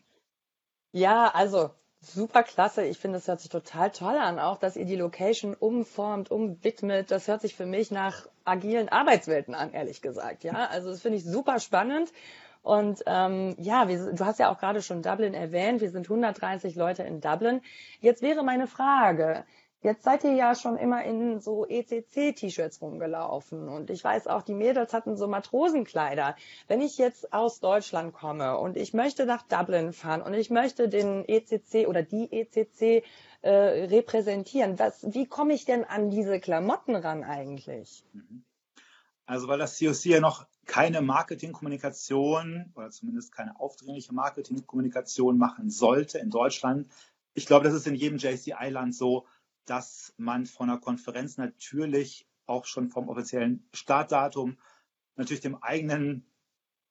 [0.92, 1.70] Ja, also
[2.00, 2.84] super klasse.
[2.84, 7.10] Ich finde, es hört sich total toll an, auch dass ihr die Location umformt, umwidmet.
[7.10, 10.44] Das hört sich für mich nach agilen Arbeitswelten an, ehrlich gesagt.
[10.44, 12.12] Ja, also das finde ich super spannend.
[12.62, 15.80] Und ähm, ja, wir, du hast ja auch gerade schon Dublin erwähnt.
[15.80, 17.62] Wir sind 130 Leute in Dublin.
[18.00, 19.44] Jetzt wäre meine Frage,
[19.82, 24.54] Jetzt seid ihr ja schon immer in so ECC-T-Shirts rumgelaufen und ich weiß auch, die
[24.54, 26.34] Mädels hatten so Matrosenkleider.
[26.66, 30.88] Wenn ich jetzt aus Deutschland komme und ich möchte nach Dublin fahren und ich möchte
[30.88, 33.04] den ECC oder die ECC
[33.42, 38.04] äh, repräsentieren, was, wie komme ich denn an diese Klamotten ran eigentlich?
[38.12, 38.44] Mhm.
[39.26, 46.18] Also weil das COC ja noch keine Marketingkommunikation oder zumindest keine aufdringliche Marketingkommunikation machen sollte
[46.18, 46.90] in Deutschland.
[47.34, 49.26] Ich glaube, das ist in jedem JCI-Land so
[49.66, 54.58] dass man von einer Konferenz natürlich auch schon vom offiziellen Startdatum
[55.16, 56.26] natürlich dem eigenen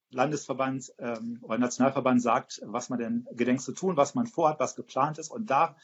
[0.09, 4.75] Landesverband ähm, oder Nationalverband sagt, was man denn gedenkt zu tun, was man vorhat, was
[4.75, 5.29] geplant ist.
[5.29, 5.75] Und da,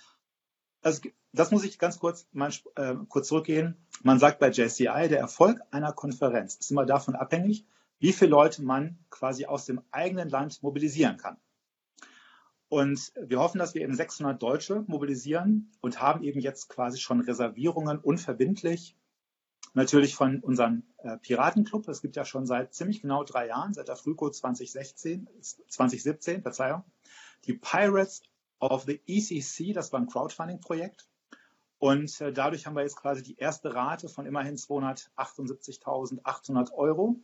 [0.82, 1.02] also
[1.34, 3.86] das muss ich ganz kurz mal äh, kurz zurückgehen.
[4.04, 7.66] Man sagt bei JCI, der Erfolg einer Konferenz ist immer davon abhängig,
[8.00, 11.38] wie viele Leute man quasi aus dem eigenen Land mobilisieren kann.
[12.72, 17.20] Und wir hoffen, dass wir eben 600 Deutsche mobilisieren und haben eben jetzt quasi schon
[17.20, 18.96] Reservierungen unverbindlich
[19.74, 21.86] natürlich von unserem äh, Piratenclub.
[21.90, 25.28] Es gibt ja schon seit ziemlich genau drei Jahren, seit der Frühco 2016,
[25.68, 26.86] 2017, Verzeihung,
[27.44, 28.22] die Pirates
[28.62, 31.10] of the ECC, das war ein Crowdfunding-Projekt.
[31.78, 37.18] Und äh, dadurch haben wir jetzt quasi die erste Rate von immerhin 278.800 Euro,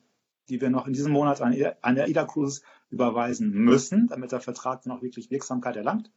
[0.49, 4.39] die wir noch in diesem Monat an, an der Ida Cruise überweisen müssen, damit der
[4.39, 6.11] Vertrag dann auch wirklich Wirksamkeit erlangt.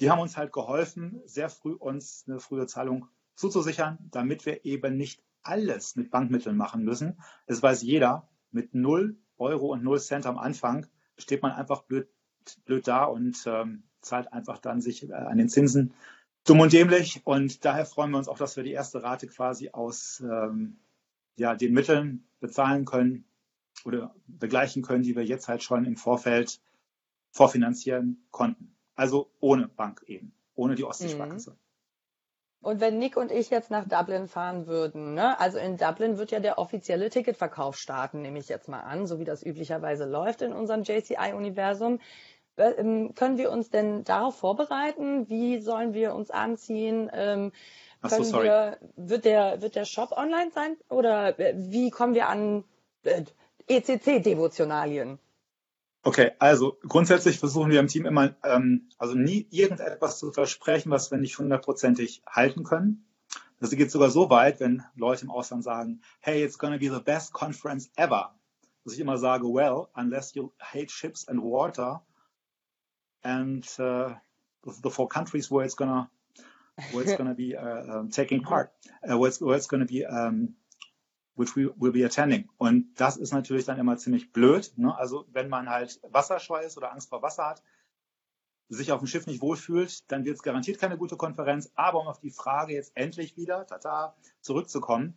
[0.00, 4.96] Die haben uns halt geholfen, sehr früh uns eine frühe Zahlung zuzusichern, damit wir eben
[4.96, 7.18] nicht alles mit Bankmitteln machen müssen.
[7.46, 10.86] Es weiß jeder, mit 0 Euro und 0 Cent am Anfang
[11.16, 12.08] steht man einfach blöd,
[12.64, 15.94] blöd da und ähm, zahlt einfach dann sich äh, an den Zinsen
[16.44, 17.22] dumm und dämlich.
[17.24, 20.78] Und daher freuen wir uns auch, dass wir die erste Rate quasi aus ähm,
[21.36, 23.24] ja, den Mitteln bezahlen können
[23.84, 26.60] oder begleichen können, die wir jetzt halt schon im Vorfeld
[27.30, 28.74] vorfinanzieren konnten.
[28.94, 31.50] Also ohne Bank eben, ohne die Ostseesparkasse.
[31.50, 31.56] Mhm.
[32.64, 35.38] Und wenn Nick und ich jetzt nach Dublin fahren würden, ne?
[35.38, 39.18] also in Dublin wird ja der offizielle Ticketverkauf starten, nehme ich jetzt mal an, so
[39.18, 42.00] wie das üblicherweise läuft in unserem JCI-Universum.
[42.56, 45.28] Äh, ähm, können wir uns denn darauf vorbereiten?
[45.28, 47.10] Wie sollen wir uns anziehen?
[47.12, 47.52] Ähm,
[48.00, 50.76] können so, wir, wird der, wird der Shop online sein?
[50.88, 52.64] Oder äh, wie kommen wir an
[53.02, 53.24] äh,
[53.68, 55.18] ECC-Devotionalien?
[56.06, 61.10] Okay, also grundsätzlich versuchen wir im Team immer, ähm, also nie irgendetwas zu versprechen, was
[61.10, 63.06] wir nicht hundertprozentig halten können.
[63.58, 67.00] Das geht sogar so weit, wenn Leute im Ausland sagen, hey, it's gonna be the
[67.00, 68.34] best conference ever.
[68.84, 72.02] Dass ich immer sage, well, unless you hate ships and water
[73.22, 74.10] and uh,
[74.82, 76.10] the four countries where it's gonna
[76.92, 78.72] where it's gonna be uh, um, taking part,
[79.08, 80.54] uh, where, it's, where it's gonna be um,
[81.36, 82.48] which we will be attending.
[82.58, 84.72] Und das ist natürlich dann immer ziemlich blöd.
[84.76, 84.96] Ne?
[84.96, 87.62] Also wenn man halt wasserscheu ist oder Angst vor Wasser hat,
[88.68, 91.70] sich auf dem Schiff nicht wohlfühlt, dann wird es garantiert keine gute Konferenz.
[91.74, 95.14] Aber um auf die Frage jetzt endlich wieder, tata, zurückzukommen,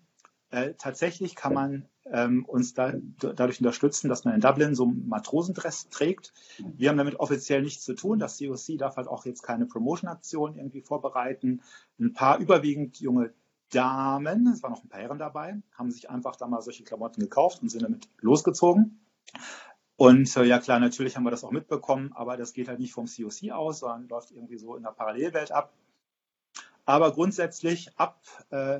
[0.49, 5.07] äh, tatsächlich kann man ähm, uns da, dadurch unterstützen, dass man in Dublin so einen
[5.07, 6.33] Matrosendress trägt.
[6.59, 8.19] Wir haben damit offiziell nichts zu tun.
[8.19, 11.61] Das COC darf halt auch jetzt keine Promotion-Aktion irgendwie vorbereiten.
[11.99, 13.33] Ein paar überwiegend junge
[13.69, 17.21] Damen, es waren noch ein paar Herren dabei, haben sich einfach da mal solche Klamotten
[17.21, 18.99] gekauft und sind damit losgezogen.
[19.97, 22.93] Und äh, ja klar, natürlich haben wir das auch mitbekommen, aber das geht halt nicht
[22.93, 25.73] vom COC aus, sondern läuft irgendwie so in der Parallelwelt ab.
[26.85, 28.79] Aber grundsätzlich ab, äh,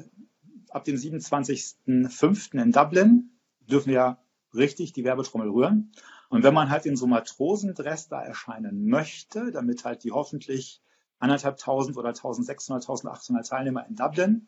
[0.70, 2.62] ab dem 27.05.
[2.62, 3.32] in Dublin
[3.62, 4.20] dürfen wir
[4.54, 5.92] richtig die Werbetrommel rühren.
[6.30, 10.82] Und wenn man halt in so Matrosendress da erscheinen möchte, damit halt die hoffentlich
[11.20, 14.48] anderthalbtausend oder 1600, 1800 Teilnehmer in Dublin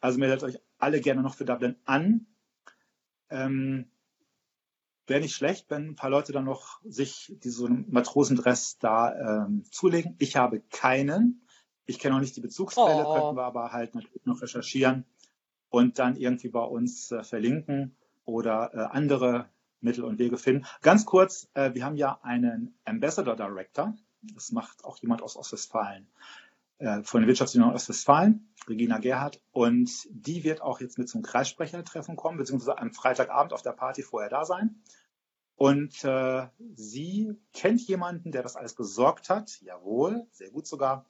[0.00, 2.26] also meldet euch alle gerne noch für Dublin an.
[3.30, 3.90] Ähm,
[5.06, 10.16] Wäre nicht schlecht, wenn ein paar Leute dann noch sich diesen Matrosendress da ähm, zulegen.
[10.18, 11.46] Ich habe keinen.
[11.86, 13.14] Ich kenne auch nicht die Bezugsquelle, oh.
[13.14, 15.06] könnten wir aber halt natürlich noch recherchieren
[15.70, 17.96] und dann irgendwie bei uns äh, verlinken
[18.26, 19.48] oder äh, andere
[19.80, 20.66] Mittel und Wege finden.
[20.82, 23.94] Ganz kurz, äh, wir haben ja einen Ambassador Director.
[24.20, 26.06] Das macht auch jemand aus Ostwestfalen.
[26.78, 29.40] Äh, von der Wirtschaftsunion Ostwestfalen, Regina Gerhardt.
[29.50, 34.02] Und die wird auch jetzt mit zum Kreissprechertreffen kommen, beziehungsweise am Freitagabend auf der Party
[34.02, 34.80] vorher da sein.
[35.56, 39.60] Und äh, sie kennt jemanden, der das alles besorgt hat.
[39.60, 41.04] Jawohl, sehr gut sogar.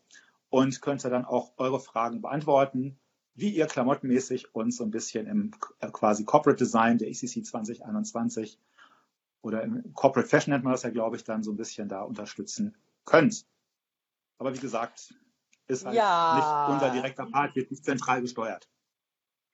[0.48, 2.98] Und könnte dann auch eure Fragen beantworten,
[3.34, 5.50] wie ihr klamottenmäßig uns so ein bisschen im
[5.80, 8.58] äh, quasi Corporate Design der ECC 2021
[9.42, 12.00] oder im Corporate Fashion nennt man das ja, glaube ich, dann so ein bisschen da
[12.00, 13.46] unterstützen könnt.
[14.38, 15.14] Aber wie gesagt,
[15.68, 16.68] ist halt ja.
[16.68, 18.68] nicht unser direkter Part, wird nicht zentral gesteuert.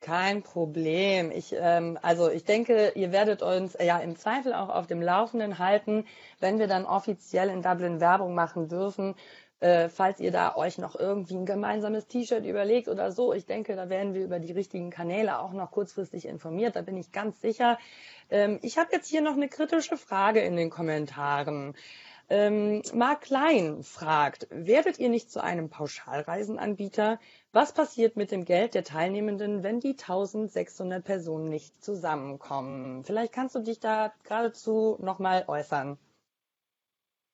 [0.00, 1.30] Kein Problem.
[1.30, 5.58] Ich, ähm, also ich denke, ihr werdet uns ja im Zweifel auch auf dem Laufenden
[5.58, 6.04] halten,
[6.40, 9.14] wenn wir dann offiziell in Dublin Werbung machen dürfen.
[9.60, 13.76] Äh, falls ihr da euch noch irgendwie ein gemeinsames T-Shirt überlegt oder so, ich denke,
[13.76, 16.76] da werden wir über die richtigen Kanäle auch noch kurzfristig informiert.
[16.76, 17.78] Da bin ich ganz sicher.
[18.28, 21.74] Ähm, ich habe jetzt hier noch eine kritische Frage in den Kommentaren.
[22.30, 27.20] Ähm, Mark Klein fragt, werdet ihr nicht zu einem Pauschalreisenanbieter?
[27.52, 33.04] Was passiert mit dem Geld der Teilnehmenden, wenn die 1600 Personen nicht zusammenkommen?
[33.04, 35.98] Vielleicht kannst du dich da geradezu nochmal äußern.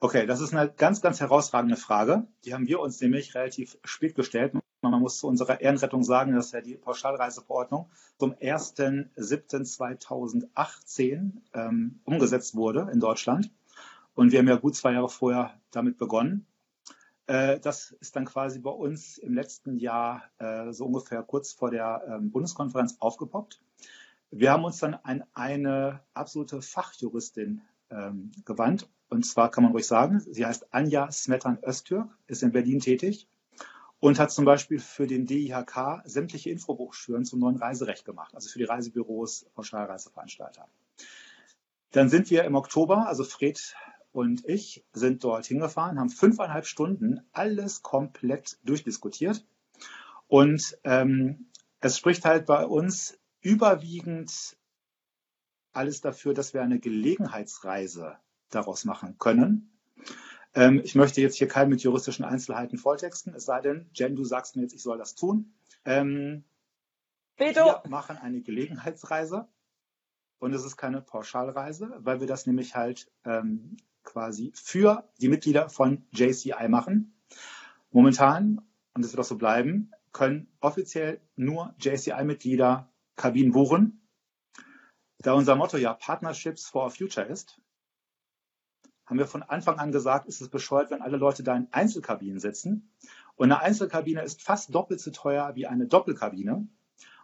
[0.01, 2.27] Okay, das ist eine ganz, ganz herausragende Frage.
[2.45, 4.55] Die haben wir uns nämlich relativ spät gestellt.
[4.81, 12.89] man muss zu unserer Ehrenrettung sagen, dass ja die Pauschalreiseverordnung zum 1.7.2018 ähm, umgesetzt wurde
[12.93, 13.51] in Deutschland.
[14.15, 16.47] Und wir haben ja gut zwei Jahre vorher damit begonnen.
[17.27, 21.71] Äh, das ist dann quasi bei uns im letzten Jahr äh, so ungefähr kurz vor
[21.71, 23.63] der ähm, Bundeskonferenz aufgepoppt.
[24.31, 28.89] Wir haben uns dann an eine absolute Fachjuristin ähm, gewandt.
[29.09, 33.29] Und zwar kann man ruhig sagen, sie heißt Anja Smetan Öztürk, ist in Berlin tätig
[34.01, 38.59] und hat zum Beispiel für den DIHK sämtliche Infobroschüren zum neuen Reiserecht gemacht, also für
[38.59, 40.67] die Reisebüros, Pauschalreiseveranstalter.
[41.93, 43.75] Dann sind wir im Oktober, also Fred
[44.13, 49.45] und ich sind dort hingefahren, haben fünfeinhalb Stunden alles komplett durchdiskutiert.
[50.27, 51.47] Und ähm,
[51.81, 54.57] es spricht halt bei uns überwiegend
[55.73, 58.17] alles dafür, dass wir eine Gelegenheitsreise
[58.51, 59.71] daraus machen können.
[60.55, 64.25] Ähm, ich möchte jetzt hier keinen mit juristischen Einzelheiten volltexten, es sei denn, Jen, du
[64.25, 65.53] sagst mir jetzt, ich soll das tun.
[65.85, 66.45] Ähm,
[67.85, 69.49] Wir machen eine Gelegenheitsreise
[70.41, 75.69] und es ist keine Pauschalreise, weil wir das nämlich halt ähm, quasi für die Mitglieder
[75.69, 77.15] von JCI machen.
[77.91, 78.61] Momentan,
[78.95, 84.01] und das wird auch so bleiben, können offiziell nur JCI-Mitglieder Kabinen buchen.
[85.19, 87.61] Da unser Motto ja Partnerships for a Future ist,
[89.07, 92.39] haben wir von Anfang an gesagt, ist es bescheuert, wenn alle Leute da in Einzelkabinen
[92.39, 92.93] sitzen.
[93.35, 96.69] Und eine Einzelkabine ist fast doppelt so teuer wie eine Doppelkabine.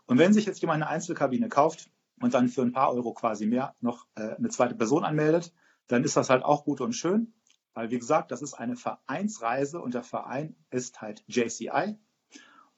[0.07, 3.47] Und wenn sich jetzt jemand eine Einzelkabine kauft und dann für ein paar Euro quasi
[3.47, 5.53] mehr noch äh, eine zweite Person anmeldet,
[5.89, 7.33] dann ist das halt auch gut und schön.
[7.75, 11.99] Weil, wie gesagt, das ist eine Vereinsreise und der Verein ist halt JCI.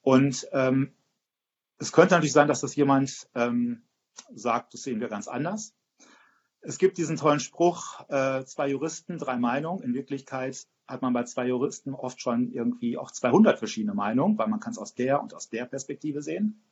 [0.03, 0.93] Und ähm,
[1.79, 3.83] es könnte natürlich sein, dass das jemand ähm,
[4.35, 5.75] sagt, das sehen wir ganz anders.
[6.61, 9.83] Es gibt diesen tollen Spruch, äh, zwei Juristen, drei Meinungen.
[9.85, 14.49] In Wirklichkeit hat man bei zwei Juristen oft schon irgendwie auch 200 verschiedene Meinungen, weil
[14.49, 16.65] man kann es aus der und aus der Perspektive sehen.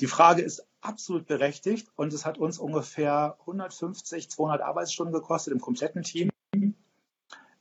[0.00, 5.60] Die Frage ist absolut berechtigt und es hat uns ungefähr 150, 200 Arbeitsstunden gekostet im
[5.60, 6.30] kompletten Team,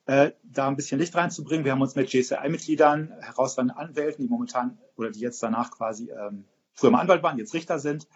[0.05, 1.65] äh, da ein bisschen Licht reinzubringen.
[1.65, 6.45] Wir haben uns mit JCI-Mitgliedern, herausragenden Anwälten, die momentan oder die jetzt danach quasi ähm,
[6.73, 8.07] früher mal Anwalt waren, jetzt Richter sind,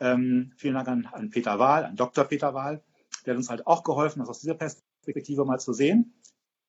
[0.00, 2.24] ähm, vielen Dank an, an Peter Wahl, an Dr.
[2.24, 2.82] Peter Wahl,
[3.24, 6.14] der hat uns halt auch geholfen, das aus dieser Perspektive mal zu sehen.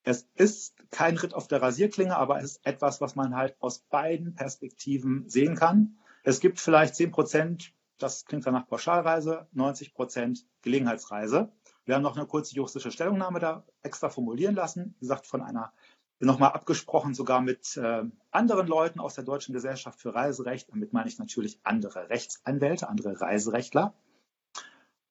[0.03, 3.79] Es ist kein Ritt auf der Rasierklinge, aber es ist etwas, was man halt aus
[3.79, 5.97] beiden Perspektiven sehen kann.
[6.23, 11.51] Es gibt vielleicht 10 Prozent, das klingt dann nach Pauschalreise, 90 Prozent Gelegenheitsreise.
[11.85, 15.73] Wir haben noch eine kurze juristische Stellungnahme da extra formulieren lassen, wie gesagt, von einer
[16.19, 20.69] nochmal abgesprochen, sogar mit äh, anderen Leuten aus der Deutschen Gesellschaft für Reiserecht.
[20.71, 23.93] Damit meine ich natürlich andere Rechtsanwälte, andere Reiserechtler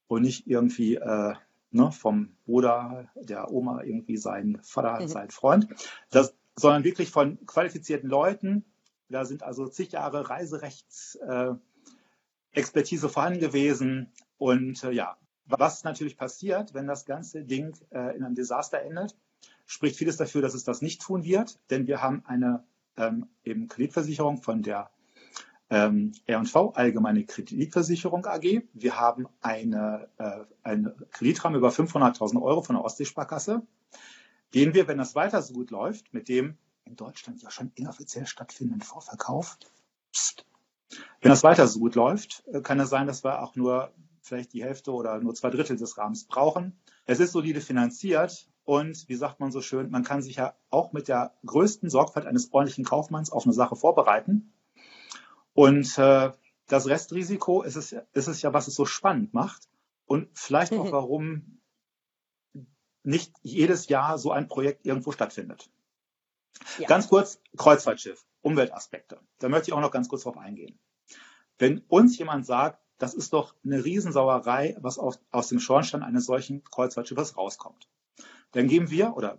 [0.07, 1.35] und nicht irgendwie äh,
[1.71, 5.09] ne, vom Bruder der Oma irgendwie sein Vater, mhm.
[5.09, 5.69] sein Freund,
[6.11, 8.65] das, sondern wirklich von qualifizierten Leuten.
[9.11, 14.13] Da sind also zig Jahre Reiserechtsexpertise vorhanden gewesen.
[14.39, 19.17] Und äh, ja, was natürlich passiert, wenn das ganze Ding äh, in einem Desaster endet,
[19.67, 22.65] spricht vieles dafür, dass es das nicht tun wird, denn wir haben eine
[22.97, 24.91] ähm, eben Kreditversicherung von der
[25.71, 28.63] ähm, R&V, Allgemeine Kreditversicherung AG.
[28.73, 33.63] Wir haben eine, äh, eine Kreditrahmen über 500.000 Euro von der Ostseesparkasse,
[34.55, 38.27] den wir, wenn das weiter so gut läuft, mit dem in Deutschland ja schon inoffiziell
[38.27, 39.59] stattfindenden Vorverkauf,
[40.13, 40.45] pst,
[41.21, 44.53] wenn das weiter so gut läuft, äh, kann es sein, dass wir auch nur vielleicht
[44.53, 46.79] die Hälfte oder nur zwei Drittel des Rahmens brauchen.
[47.07, 50.93] Es ist solide finanziert und wie sagt man so schön, man kann sich ja auch
[50.93, 54.53] mit der größten Sorgfalt eines ordentlichen Kaufmanns auf eine Sache vorbereiten.
[55.55, 56.33] Und äh,
[56.67, 59.69] das Restrisiko ist es, ist es ja, was es so spannend macht
[60.07, 61.61] und vielleicht auch, warum
[63.03, 65.71] nicht jedes Jahr so ein Projekt irgendwo stattfindet.
[66.79, 66.89] Ja.
[66.89, 69.21] Ganz kurz, Kreuzfahrtschiff, Umweltaspekte.
[69.39, 70.79] Da möchte ich auch noch ganz kurz drauf eingehen.
[71.59, 76.27] Wenn uns jemand sagt, das ist doch eine Riesensauerei, was auf, aus dem Schornstein eines
[76.27, 77.89] solchen Kreuzfahrtschiffes rauskommt
[78.53, 79.39] dann geben wir, oder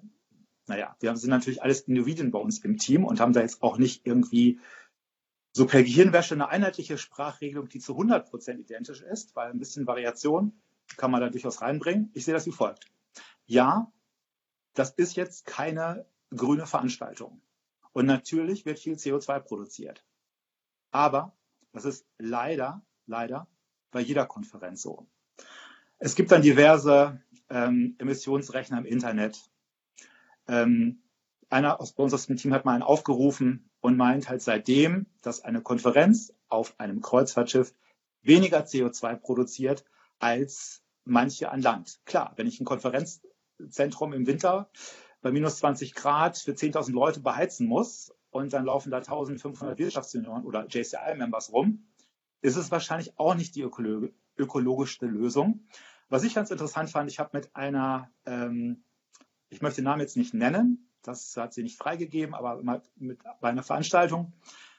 [0.67, 3.77] naja, wir sind natürlich alles Individuen bei uns im Team und haben da jetzt auch
[3.77, 4.59] nicht irgendwie
[5.53, 9.85] so per Gehirnwäsche eine einheitliche Sprachregelung, die zu 100 Prozent identisch ist, weil ein bisschen
[9.85, 10.61] Variation
[10.97, 12.09] kann man da durchaus reinbringen.
[12.13, 12.85] Ich sehe das wie folgt.
[13.45, 13.91] Ja,
[14.73, 16.05] das ist jetzt keine
[16.35, 17.41] grüne Veranstaltung.
[17.93, 20.05] Und natürlich wird viel CO2 produziert.
[20.91, 21.35] Aber
[21.73, 23.47] das ist leider, leider
[23.91, 25.07] bei jeder Konferenz so.
[25.99, 29.49] Es gibt dann diverse ähm, Emissionsrechner im Internet.
[30.47, 31.03] Ähm,
[31.49, 36.33] einer aus unserem Team hat mal einen aufgerufen und meint halt seitdem, dass eine Konferenz
[36.47, 37.73] auf einem Kreuzfahrtschiff
[38.21, 39.85] weniger CO2 produziert
[40.19, 41.99] als manche an Land.
[42.05, 44.69] Klar, wenn ich ein Konferenzzentrum im Winter
[45.21, 50.45] bei minus 20 Grad für 10.000 Leute beheizen muss, und dann laufen da 1500 Wirtschaftsjunioren
[50.45, 51.85] oder JCI-Members rum,
[52.41, 55.67] ist es wahrscheinlich auch nicht die ökologi ökologischste Lösung.
[56.09, 58.83] Was ich ganz interessant fand, ich habe mit einer, ähm,
[59.49, 62.61] ich möchte den Namen jetzt nicht nennen, das hat sie nicht freigegeben, aber
[62.95, 64.33] mit, bei einer Veranstaltung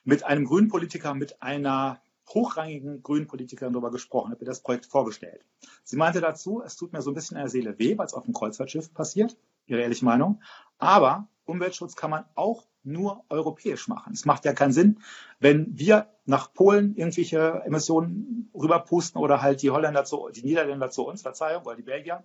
[0.05, 4.87] mit einem grünen Politiker, mit einer hochrangigen grünen Politikerin darüber gesprochen, habe ihr das Projekt
[4.87, 5.47] vorgestellt.
[5.85, 8.15] Sie meinte dazu, es tut mir so ein bisschen in der Seele weh, weil es
[8.15, 9.37] auf dem Kreuzfahrtschiff passiert,
[9.67, 10.43] ihre ehrliche Meinung,
[10.79, 14.13] aber Umweltschutz kann man auch nur europäisch machen.
[14.13, 15.01] Es macht ja keinen Sinn,
[15.39, 21.07] wenn wir nach Polen irgendwelche Emissionen rüberpusten oder halt die Holländer zu, die Niederländer zu
[21.07, 22.25] uns, Verzeihung, oder die Belgier.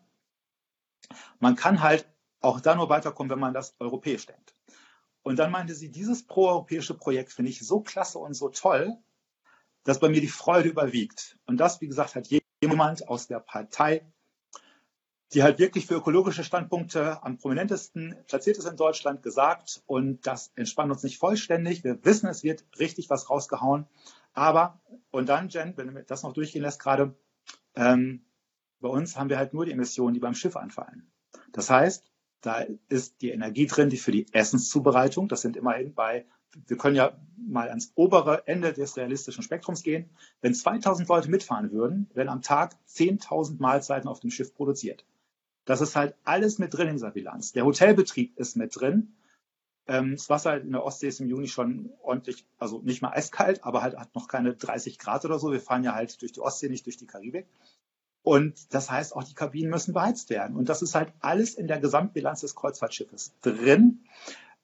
[1.40, 2.08] Man kann halt
[2.42, 4.56] auch da nur weiterkommen, wenn man das europäisch denkt.
[5.24, 8.98] Und dann meinte sie, dieses proeuropäische Projekt finde ich so klasse und so toll,
[9.84, 11.38] dass bei mir die Freude überwiegt.
[11.46, 12.28] Und das, wie gesagt, hat
[12.62, 14.06] jemand aus der Partei,
[15.34, 19.84] die halt wirklich für ökologische Standpunkte am prominentesten platziert ist in Deutschland, gesagt.
[19.86, 21.84] Und das entspannt uns nicht vollständig.
[21.84, 23.88] Wir wissen, es wird richtig was rausgehauen.
[24.34, 24.80] Aber,
[25.12, 27.16] und dann, Jen, wenn du das noch durchgehen lässt gerade,
[27.76, 28.26] ähm,
[28.80, 31.12] bei uns haben wir halt nur die Emissionen, die beim Schiff anfallen.
[31.52, 32.06] Das heißt,
[32.42, 36.26] da ist die Energie drin, die für die Essenszubereitung, das sind immerhin bei,
[36.68, 40.10] wir können ja mal ans obere Ende des realistischen Spektrums gehen.
[40.42, 45.06] Wenn 2000 Leute mitfahren würden, werden am Tag 10.000 Mahlzeiten auf dem Schiff produziert.
[45.68, 47.52] Das ist halt alles mit drin in dieser Bilanz.
[47.52, 49.14] Der Hotelbetrieb ist mit drin.
[49.86, 53.66] Ähm, das Wasser in der Ostsee ist im Juni schon ordentlich, also nicht mal eiskalt,
[53.66, 55.52] aber halt hat noch keine 30 Grad oder so.
[55.52, 57.48] Wir fahren ja halt durch die Ostsee, nicht durch die Karibik.
[58.24, 60.56] Und das heißt, auch die Kabinen müssen beheizt werden.
[60.56, 64.06] Und das ist halt alles in der Gesamtbilanz des Kreuzfahrtschiffes drin.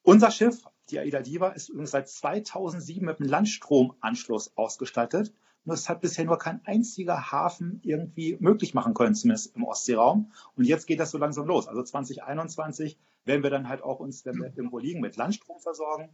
[0.03, 5.33] Unser Schiff, die Aida Diva, ist übrigens seit 2007 mit einem Landstromanschluss ausgestattet.
[5.65, 10.31] Nur es hat bisher nur kein einziger Hafen irgendwie möglich machen können, zumindest im Ostseeraum.
[10.55, 11.67] Und jetzt geht das so langsam los.
[11.67, 16.09] Also 2021 werden wir dann halt auch uns, wenn wir irgendwo liegen, mit Landstrom versorgen.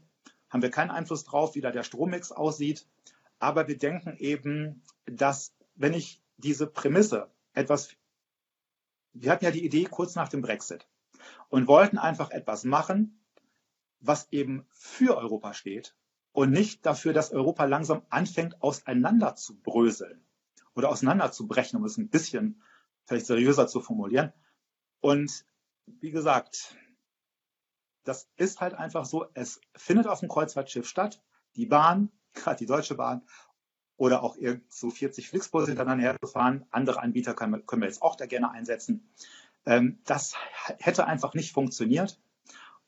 [0.50, 2.88] Haben wir keinen Einfluss drauf, wie da der Strommix aussieht.
[3.40, 7.96] Aber wir denken eben, dass wenn ich diese Prämisse etwas,
[9.14, 10.88] wir hatten ja die Idee kurz nach dem Brexit
[11.50, 13.20] und wollten einfach etwas machen,
[14.00, 15.96] was eben für Europa steht
[16.32, 20.24] und nicht dafür, dass Europa langsam anfängt, auseinander zu bröseln
[20.76, 22.62] oder auseinanderzubrechen, um es ein bisschen
[23.06, 24.32] vielleicht seriöser zu formulieren.
[25.02, 25.46] Und
[25.86, 26.76] wie gesagt,
[28.04, 31.22] das ist halt einfach so, es findet auf dem Kreuzfahrtschiff statt.
[31.56, 33.24] Die Bahn, gerade die Deutsche Bahn
[33.98, 34.38] oder auch
[34.70, 36.66] so 40 Flixbusse hintereinander hergefahren.
[36.72, 39.10] Andere Anbieter können, können wir jetzt auch da gerne einsetzen.
[39.66, 40.36] Ähm, das
[40.78, 42.20] hätte einfach nicht funktioniert.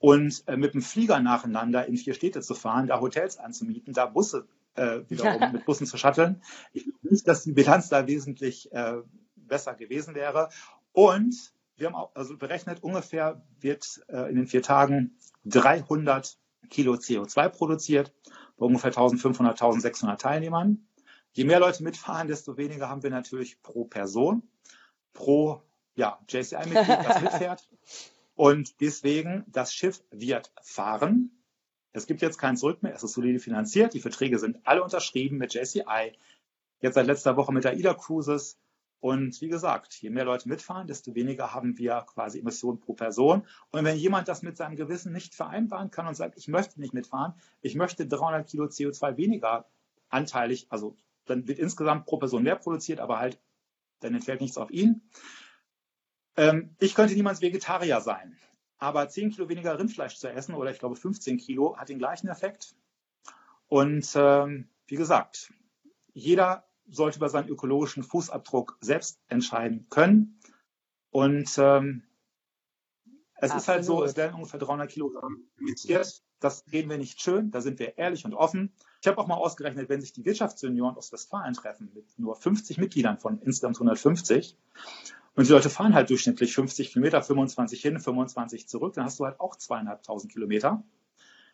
[0.01, 4.07] Und äh, mit dem Flieger nacheinander in vier Städte zu fahren, da Hotels anzumieten, da
[4.07, 6.41] Busse äh, wiederum mit Bussen zu shutteln.
[6.73, 8.95] Ich glaube nicht, dass die Bilanz da wesentlich äh,
[9.35, 10.49] besser gewesen wäre.
[10.91, 11.35] Und
[11.77, 16.35] wir haben auch, also berechnet, ungefähr wird äh, in den vier Tagen 300
[16.71, 18.11] Kilo CO2 produziert
[18.57, 20.87] bei ungefähr 1500, 1600 Teilnehmern.
[21.33, 24.41] Je mehr Leute mitfahren, desto weniger haben wir natürlich pro Person,
[25.13, 25.61] pro
[25.95, 27.69] ja, JCI-Mitglied, das mitfährt.
[28.35, 31.43] Und deswegen, das Schiff wird fahren.
[31.91, 32.93] Es gibt jetzt kein Zurück mehr.
[32.93, 33.93] Es ist solide finanziert.
[33.93, 36.13] Die Verträge sind alle unterschrieben mit JCI.
[36.79, 38.57] Jetzt seit letzter Woche mit der AIDA Cruises.
[39.01, 43.47] Und wie gesagt, je mehr Leute mitfahren, desto weniger haben wir quasi Emissionen pro Person.
[43.71, 46.93] Und wenn jemand das mit seinem Gewissen nicht vereinbaren kann und sagt, ich möchte nicht
[46.93, 49.67] mitfahren, ich möchte 300 Kilo CO2 weniger
[50.09, 53.39] anteilig, also dann wird insgesamt pro Person mehr produziert, aber halt,
[54.01, 55.01] dann entfällt nichts auf ihn.
[56.37, 58.37] Ähm, ich könnte niemals Vegetarier sein,
[58.77, 62.27] aber 10 Kilo weniger Rindfleisch zu essen oder ich glaube 15 Kilo hat den gleichen
[62.27, 62.75] Effekt.
[63.67, 65.53] Und ähm, wie gesagt,
[66.13, 70.39] jeder sollte über seinen ökologischen Fußabdruck selbst entscheiden können.
[71.09, 72.03] Und ähm,
[73.35, 73.61] es Absolut.
[73.61, 76.21] ist halt so, es werden ungefähr 300 Kilogramm emittiert.
[76.39, 78.73] Das reden wir nicht schön, da sind wir ehrlich und offen.
[79.01, 82.77] Ich habe auch mal ausgerechnet, wenn sich die Wirtschaftsunion aus Westfalen treffen mit nur 50
[82.77, 84.57] Mitgliedern von insgesamt 150
[85.35, 89.25] und die Leute fahren halt durchschnittlich 50 Kilometer, 25 hin, 25 zurück, dann hast du
[89.25, 90.83] halt auch zweieinhalbtausend Kilometer.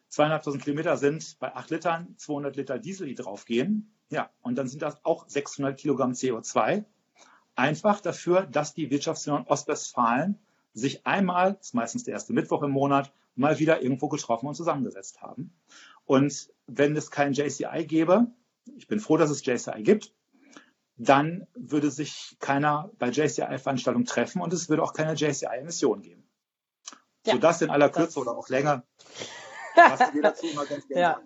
[0.09, 3.91] Zweieinhalbtausend Kilometer sind bei acht Litern 200 Liter Diesel, die draufgehen.
[4.09, 6.85] Ja, und dann sind das auch 600 Kilogramm CO2.
[7.55, 10.39] Einfach dafür, dass die Wirtschaftsunion Ostwestfalen
[10.73, 14.55] sich einmal, das ist meistens der erste Mittwoch im Monat, mal wieder irgendwo getroffen und
[14.55, 15.51] zusammengesetzt haben.
[16.05, 18.27] Und wenn es kein JCI gäbe,
[18.77, 20.13] ich bin froh, dass es JCI gibt,
[20.97, 26.29] dann würde sich keiner bei JCI-Veranstaltungen treffen und es würde auch keine JCI-Emission geben.
[27.25, 28.83] Ja, so das in aller Kürze oder auch länger.
[29.75, 31.21] Was wir dazu mal ganz gerne ja.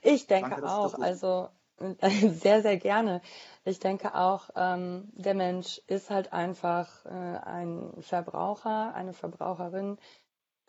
[0.00, 1.48] Ich denke Danke, auch, also
[2.00, 3.20] sehr, sehr gerne.
[3.64, 9.98] Ich denke auch, ähm, der Mensch ist halt einfach äh, ein Verbraucher, eine Verbraucherin,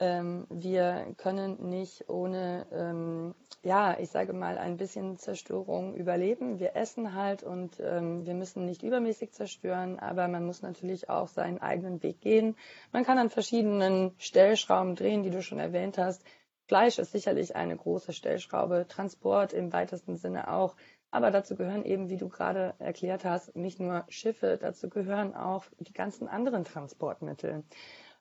[0.04, 3.34] Ähm, wir können nicht ohne, ähm,
[3.64, 6.60] ja, ich sage mal, ein bisschen Zerstörung überleben.
[6.60, 11.30] Wir essen halt und ähm, wir müssen nicht übermäßig zerstören, aber man muss natürlich auch
[11.30, 12.58] seinen eigenen Weg gehen.
[12.92, 16.26] Man kann an verschiedenen Stellschrauben drehen, die du schon erwähnt hast.
[16.68, 20.76] Fleisch ist sicherlich eine große Stellschraube, Transport im weitesten Sinne auch.
[21.12, 25.64] Aber dazu gehören eben, wie du gerade erklärt hast, nicht nur Schiffe, dazu gehören auch
[25.80, 27.64] die ganzen anderen Transportmittel.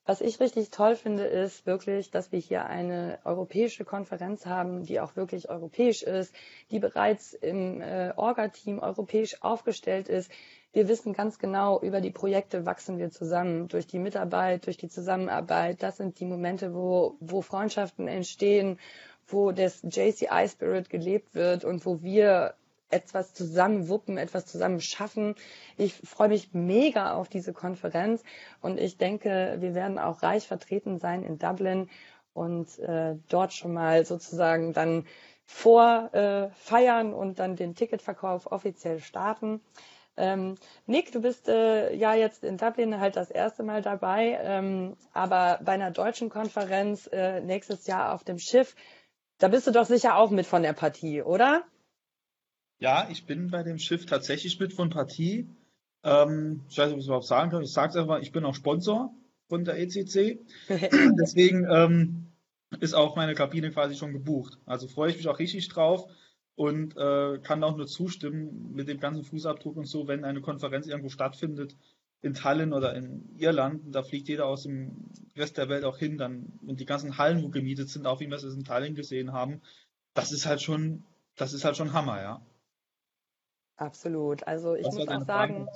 [0.04, 4.98] Was ich richtig toll finde, ist wirklich, dass wir hier eine europäische Konferenz haben, die
[4.98, 6.34] auch wirklich europäisch ist,
[6.72, 10.28] die bereits im äh, Orga-Team europäisch aufgestellt ist.
[10.72, 14.88] Wir wissen ganz genau, über die Projekte wachsen wir zusammen, durch die Mitarbeit, durch die
[14.88, 15.82] Zusammenarbeit.
[15.84, 18.80] Das sind die Momente, wo, wo Freundschaften entstehen,
[19.28, 22.54] wo das JCI Spirit gelebt wird und wo wir
[22.92, 25.34] etwas zusammen wuppen, etwas zusammen schaffen.
[25.76, 28.22] Ich freue mich mega auf diese Konferenz
[28.60, 31.88] und ich denke, wir werden auch reich vertreten sein in Dublin
[32.34, 35.06] und äh, dort schon mal sozusagen dann
[35.44, 39.60] vorfeiern äh, und dann den Ticketverkauf offiziell starten.
[40.16, 44.96] Ähm, Nick, du bist äh, ja jetzt in Dublin halt das erste Mal dabei, ähm,
[45.12, 48.76] aber bei einer deutschen Konferenz äh, nächstes Jahr auf dem Schiff,
[49.38, 51.64] da bist du doch sicher auch mit von der Partie, oder?
[52.82, 55.46] Ja, ich bin bei dem Schiff tatsächlich mit von Partie.
[56.02, 57.62] Ähm, ich weiß nicht, ob ich es überhaupt sagen kann.
[57.62, 59.14] Ich sage es einfach, ich bin auch Sponsor
[59.48, 60.40] von der ECC.
[60.68, 62.32] Deswegen ähm,
[62.80, 64.58] ist auch meine Kabine quasi schon gebucht.
[64.66, 66.10] Also freue ich mich auch richtig drauf
[66.56, 70.88] und äh, kann auch nur zustimmen mit dem ganzen Fußabdruck und so, wenn eine Konferenz
[70.88, 71.76] irgendwo stattfindet,
[72.20, 76.18] in Tallinn oder in Irland, da fliegt jeder aus dem Rest der Welt auch hin,
[76.18, 79.32] dann, und die ganzen Hallen, wo gemietet sind, auch wie wir es in Tallinn gesehen
[79.32, 79.60] haben,
[80.14, 81.04] das ist halt schon,
[81.36, 82.42] das ist halt schon Hammer, ja.
[83.82, 84.46] Absolut.
[84.46, 85.68] Also ich Was muss auch sagen.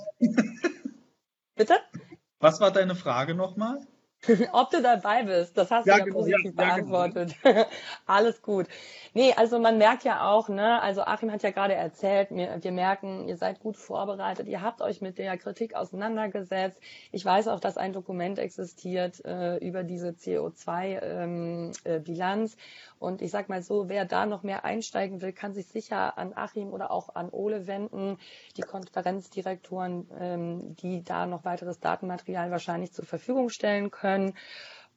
[1.55, 1.75] Bitte?
[2.39, 3.85] Was war deine Frage nochmal?
[4.51, 7.35] Ob du dabei bist, das hast ja, du ja genau, positiv ja, beantwortet.
[7.43, 7.65] Ja, genau.
[8.05, 8.67] Alles gut.
[9.13, 12.71] Nee, also man merkt ja auch, ne, also Achim hat ja gerade erzählt, wir, wir
[12.71, 16.79] merken, ihr seid gut vorbereitet, ihr habt euch mit der Kritik auseinandergesetzt.
[17.11, 22.53] Ich weiß auch, dass ein Dokument existiert äh, über diese CO2-Bilanz.
[22.53, 22.61] Ähm, äh,
[22.99, 26.33] und ich sag mal so, wer da noch mehr einsteigen will, kann sich sicher an
[26.35, 28.17] Achim oder auch an Ole wenden,
[28.57, 34.06] die Konferenzdirektoren, ähm, die da noch weiteres Datenmaterial wahrscheinlich zur Verfügung stellen können.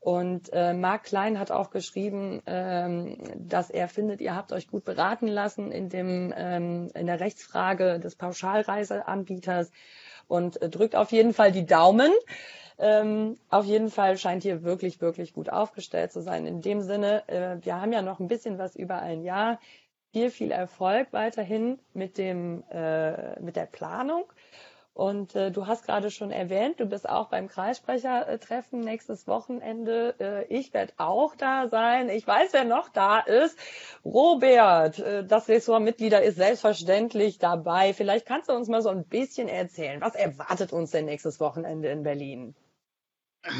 [0.01, 4.85] Und äh, Marc Klein hat auch geschrieben, ähm, dass er findet, ihr habt euch gut
[4.85, 9.71] beraten lassen in dem ähm, in der Rechtsfrage des Pauschalreiseanbieters
[10.27, 12.13] und äh, drückt auf jeden Fall die Daumen.
[12.79, 16.47] Ähm, auf jeden Fall scheint hier wirklich, wirklich gut aufgestellt zu sein.
[16.47, 19.61] In dem Sinne, äh, wir haben ja noch ein bisschen was über ein Jahr.
[20.13, 24.25] Viel, viel Erfolg weiterhin mit dem, äh, mit der Planung.
[24.93, 30.15] Und äh, du hast gerade schon erwähnt, du bist auch beim Kreissprechertreffen nächstes Wochenende.
[30.19, 32.09] Äh, ich werde auch da sein.
[32.09, 33.57] Ich weiß, wer noch da ist.
[34.05, 37.95] Robert, äh, das Ressortmitglieder ist selbstverständlich dabei.
[37.95, 40.01] Vielleicht kannst du uns mal so ein bisschen erzählen.
[40.01, 42.55] Was erwartet uns denn nächstes Wochenende in Berlin?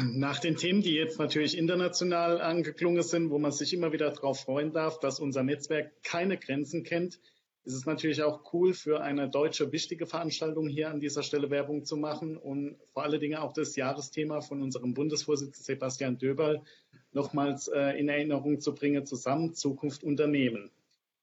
[0.03, 4.41] Nach den Themen, die jetzt natürlich international angeklungen sind, wo man sich immer wieder darauf
[4.41, 7.19] freuen darf, dass unser Netzwerk keine Grenzen kennt,
[7.63, 11.85] ist es natürlich auch cool, für eine deutsche wichtige Veranstaltung hier an dieser Stelle Werbung
[11.85, 16.61] zu machen und vor allen Dingen auch das Jahresthema von unserem Bundesvorsitzenden Sebastian Döberl
[17.13, 20.71] nochmals äh, in Erinnerung zu bringen, zusammen Zukunft Unternehmen.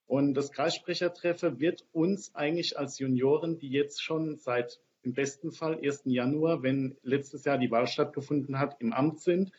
[0.07, 5.79] Und das Kreissprechertreffen wird uns eigentlich als Junioren, die jetzt schon seit im besten Fall
[5.83, 6.03] 1.
[6.05, 9.53] Januar, wenn letztes Jahr die Wahl stattgefunden hat, im Amt sind,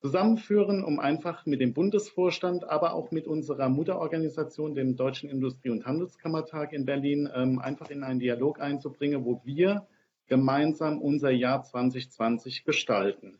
[0.00, 5.86] zusammenführen, um einfach mit dem Bundesvorstand, aber auch mit unserer Mutterorganisation, dem Deutschen Industrie- und
[5.86, 9.86] Handelskammertag in Berlin, ähm, einfach in einen Dialog einzubringen, wo wir
[10.28, 13.38] gemeinsam unser Jahr 2020 gestalten.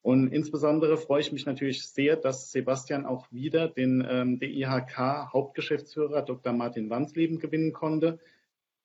[0.00, 6.52] Und insbesondere freue ich mich natürlich sehr, dass Sebastian auch wieder den ähm, DIHK-Hauptgeschäftsführer Dr.
[6.52, 8.18] Martin Wandsleben gewinnen konnte,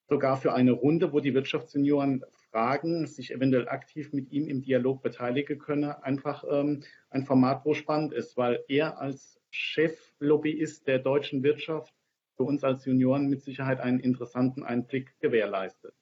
[0.10, 5.01] sogar für eine Runde, wo die Wirtschaftssenioren fragen, sich eventuell aktiv mit ihm im Dialog
[5.01, 5.91] beteiligen können.
[5.91, 11.93] Einfach ähm, ein Format, wo spannend ist, weil er als Cheflobbyist der deutschen Wirtschaft
[12.38, 15.95] für uns als Junioren mit Sicherheit einen interessanten Einblick gewährleistet.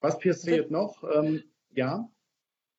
[0.00, 1.02] Was passiert noch?
[1.14, 2.08] Ähm, ja.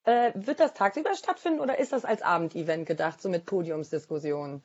[0.04, 4.64] Äh, wird das tagsüber stattfinden oder ist das als Abendevent gedacht, so mit Podiumsdiskussionen?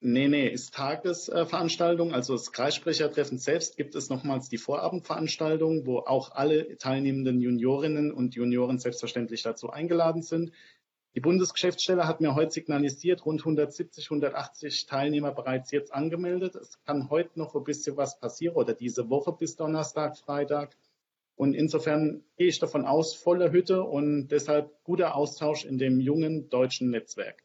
[0.00, 2.12] Nee, nee, ist Tagesveranstaltung.
[2.12, 8.34] Also das Kreissprechertreffen selbst gibt es nochmals die Vorabendveranstaltung, wo auch alle teilnehmenden Juniorinnen und
[8.34, 10.52] Junioren selbstverständlich dazu eingeladen sind.
[11.14, 16.56] Die Bundesgeschäftsstelle hat mir heute signalisiert, rund 170, 180 Teilnehmer bereits jetzt angemeldet.
[16.56, 20.76] Es kann heute noch ein bisschen was passieren oder diese Woche bis Donnerstag, Freitag.
[21.36, 26.48] Und insofern gehe ich davon aus, volle Hütte und deshalb guter Austausch in dem jungen
[26.48, 27.43] deutschen Netzwerk.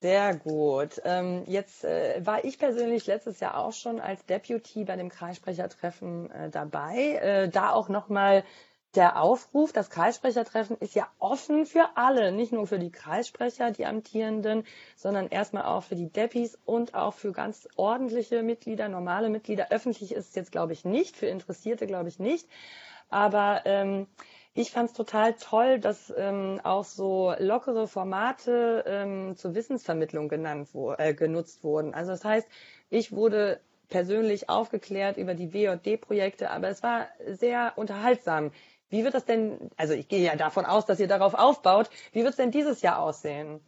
[0.00, 1.00] Sehr gut.
[1.04, 6.30] Ähm, jetzt äh, war ich persönlich letztes Jahr auch schon als Deputy bei dem Kreissprechertreffen
[6.30, 7.14] äh, dabei.
[7.20, 8.44] Äh, da auch nochmal
[8.94, 13.86] der Aufruf, das Kreissprechertreffen ist ja offen für alle, nicht nur für die Kreissprecher, die
[13.86, 14.64] amtierenden,
[14.96, 19.70] sondern erstmal auch für die Deppis und auch für ganz ordentliche Mitglieder, normale Mitglieder.
[19.70, 22.48] Öffentlich ist es jetzt, glaube ich, nicht, für Interessierte, glaube ich, nicht.
[23.10, 24.06] Aber ähm,
[24.54, 30.70] ich fand es total toll, dass ähm, auch so lockere Formate ähm, zur Wissensvermittlung genannt
[30.72, 31.94] wo, äh, genutzt wurden.
[31.94, 32.48] Also das heißt,
[32.90, 38.50] ich wurde persönlich aufgeklärt über die WJD-Projekte, aber es war sehr unterhaltsam.
[38.90, 42.20] Wie wird das denn, also ich gehe ja davon aus, dass ihr darauf aufbaut, wie
[42.20, 43.60] wird es denn dieses Jahr aussehen?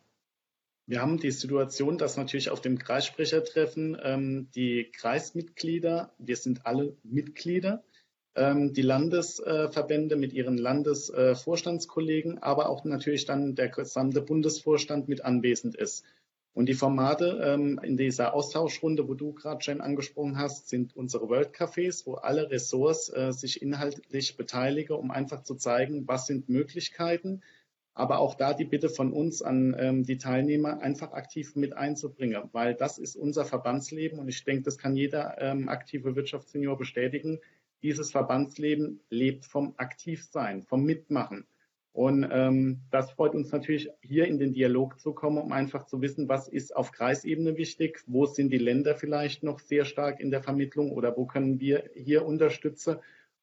[0.86, 6.96] Wir haben die Situation, dass natürlich auf dem Kreissprechertreffen ähm, die Kreismitglieder, wir sind alle
[7.04, 7.84] Mitglieder,
[8.36, 16.04] die Landesverbände mit ihren Landesvorstandskollegen, aber auch natürlich dann der gesamte Bundesvorstand mit anwesend ist.
[16.52, 21.28] Und die Formate ähm, in dieser Austauschrunde, wo du gerade Jen angesprochen hast, sind unsere
[21.28, 26.48] World Cafés, wo alle Ressorts äh, sich inhaltlich beteiligen, um einfach zu zeigen, was sind
[26.48, 27.42] Möglichkeiten,
[27.94, 32.42] aber auch da die Bitte von uns an ähm, die Teilnehmer, einfach aktiv mit einzubringen,
[32.52, 37.38] weil das ist unser Verbandsleben und ich denke, das kann jeder ähm, aktive Wirtschaftssenior bestätigen
[37.82, 41.46] dieses Verbandsleben lebt vom Aktivsein, vom Mitmachen.
[41.92, 46.00] Und ähm, das freut uns natürlich, hier in den Dialog zu kommen, um einfach zu
[46.00, 50.30] wissen, was ist auf Kreisebene wichtig, wo sind die Länder vielleicht noch sehr stark in
[50.30, 52.98] der Vermittlung oder wo können wir hier unterstützen.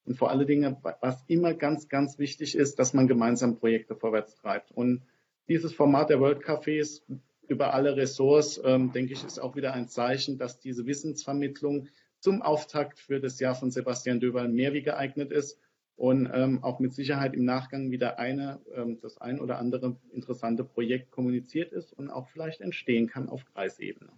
[0.06, 4.36] Und vor allen Dingen, was immer ganz, ganz wichtig ist, dass man gemeinsam Projekte vorwärts
[4.36, 4.72] treibt.
[4.72, 5.02] Und
[5.50, 7.02] dieses Format der World Cafés
[7.50, 11.88] über alle Ressorts, ähm, denke ich, ist auch wieder ein Zeichen, dass diese Wissensvermittlung
[12.20, 15.60] zum Auftakt für das Jahr von Sebastian Döberl mehr wie geeignet ist
[15.96, 20.64] und ähm, auch mit Sicherheit im Nachgang wieder eine, ähm, das ein oder andere interessante
[20.64, 24.12] Projekt kommuniziert ist und auch vielleicht entstehen kann auf Kreisebene.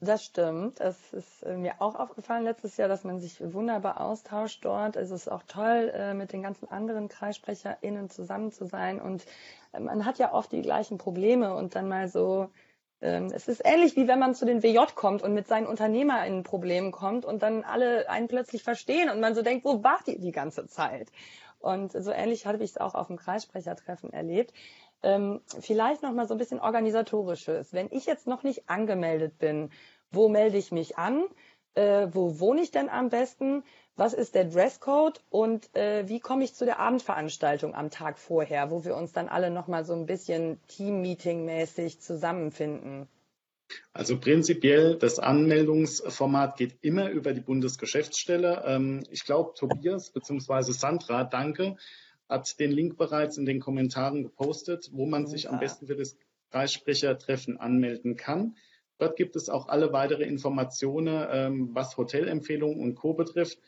[0.00, 0.80] Das stimmt.
[0.80, 4.94] Es ist äh, mir auch aufgefallen letztes Jahr, dass man sich wunderbar austauscht dort.
[4.94, 9.00] Es ist auch toll, äh, mit den ganzen anderen KreissprecherInnen zusammen zu sein.
[9.00, 9.26] Und
[9.72, 12.48] äh, man hat ja oft die gleichen Probleme und dann mal so
[13.00, 16.90] es ist ähnlich wie wenn man zu den WJ kommt und mit seinen UnternehmerInnen Problemen
[16.90, 20.32] kommt und dann alle einen plötzlich verstehen und man so denkt, wo wart ihr die
[20.32, 21.10] ganze Zeit?
[21.60, 24.52] Und so ähnlich habe ich es auch auf dem Kreissprechertreffen erlebt.
[25.02, 27.72] Ähm, vielleicht noch mal so ein bisschen organisatorisches.
[27.72, 29.70] Wenn ich jetzt noch nicht angemeldet bin,
[30.10, 31.24] wo melde ich mich an?
[31.74, 33.62] Äh, wo wohne ich denn am besten?
[33.98, 38.70] Was ist der Dresscode und äh, wie komme ich zu der Abendveranstaltung am Tag vorher,
[38.70, 43.08] wo wir uns dann alle nochmal so ein bisschen Team-Meeting-mäßig zusammenfinden?
[43.92, 48.62] Also prinzipiell, das Anmeldungsformat geht immer über die Bundesgeschäftsstelle.
[48.64, 50.72] Ähm, ich glaube, Tobias bzw.
[50.72, 51.76] Sandra, danke,
[52.28, 56.16] hat den Link bereits in den Kommentaren gepostet, wo man sich am besten für das
[56.50, 58.56] Kreissprechertreffen anmelden kann.
[58.98, 63.14] Dort gibt es auch alle weitere Informationen, ähm, was Hotelempfehlungen und Co.
[63.14, 63.58] betrifft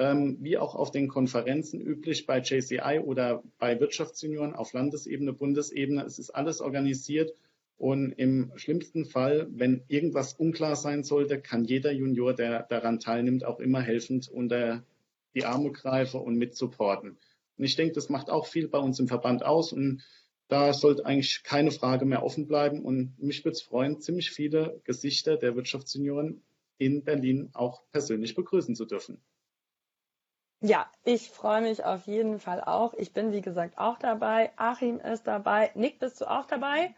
[0.00, 6.02] ähm, wie auch auf den Konferenzen üblich bei JCI oder bei Wirtschaftsjunioren auf Landesebene, Bundesebene.
[6.02, 7.34] Es ist alles organisiert
[7.76, 13.44] und im schlimmsten Fall, wenn irgendwas unklar sein sollte, kann jeder Junior, der daran teilnimmt,
[13.44, 14.82] auch immer helfend unter
[15.34, 17.18] die Arme greifen und mit supporten.
[17.58, 20.02] Und ich denke, das macht auch viel bei uns im Verband aus und
[20.48, 22.82] da sollte eigentlich keine Frage mehr offen bleiben.
[22.82, 26.42] Und mich würde es freuen, ziemlich viele Gesichter der Wirtschaftsjunioren
[26.78, 29.18] in Berlin auch persönlich begrüßen zu dürfen.
[30.60, 32.92] Ja, ich freue mich auf jeden Fall auch.
[32.94, 34.52] Ich bin, wie gesagt, auch dabei.
[34.56, 35.70] Achim ist dabei.
[35.74, 36.94] Nick, bist du auch dabei?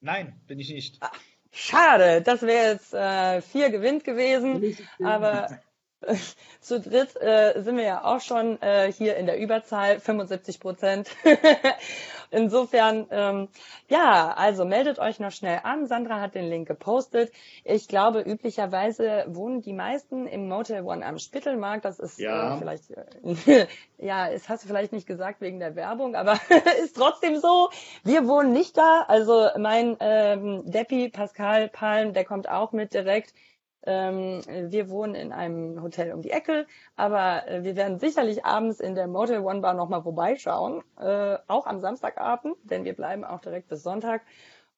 [0.00, 0.96] Nein, bin ich nicht.
[1.00, 1.12] Ach,
[1.52, 4.76] schade, das wäre jetzt äh, vier gewinnt gewesen.
[5.04, 5.60] Aber
[6.60, 11.08] zu dritt äh, sind wir ja auch schon äh, hier in der Überzahl, 75 Prozent.
[12.30, 13.48] Insofern, ähm,
[13.88, 15.86] ja, also meldet euch noch schnell an.
[15.86, 17.32] Sandra hat den Link gepostet.
[17.64, 21.84] Ich glaube, üblicherweise wohnen die meisten im Motel One am Spittelmarkt.
[21.84, 22.56] Das ist ja.
[22.56, 23.66] äh, vielleicht, äh,
[23.98, 26.38] ja, das hast du vielleicht nicht gesagt wegen der Werbung, aber
[26.82, 27.70] ist trotzdem so.
[28.04, 29.04] Wir wohnen nicht da.
[29.08, 33.32] Also mein ähm, Deppi Pascal Palm, der kommt auch mit direkt.
[33.86, 38.80] Ähm, wir wohnen in einem Hotel um die Ecke, aber äh, wir werden sicherlich abends
[38.80, 43.40] in der Motel One Bar nochmal vorbeischauen, äh, auch am Samstagabend, denn wir bleiben auch
[43.40, 44.22] direkt bis Sonntag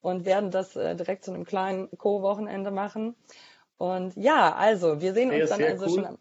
[0.02, 3.16] und werden das äh, direkt zu einem kleinen Co-Wochenende machen.
[3.78, 5.94] Und ja, also wir sehen uns dann also cool.
[5.94, 6.18] schon am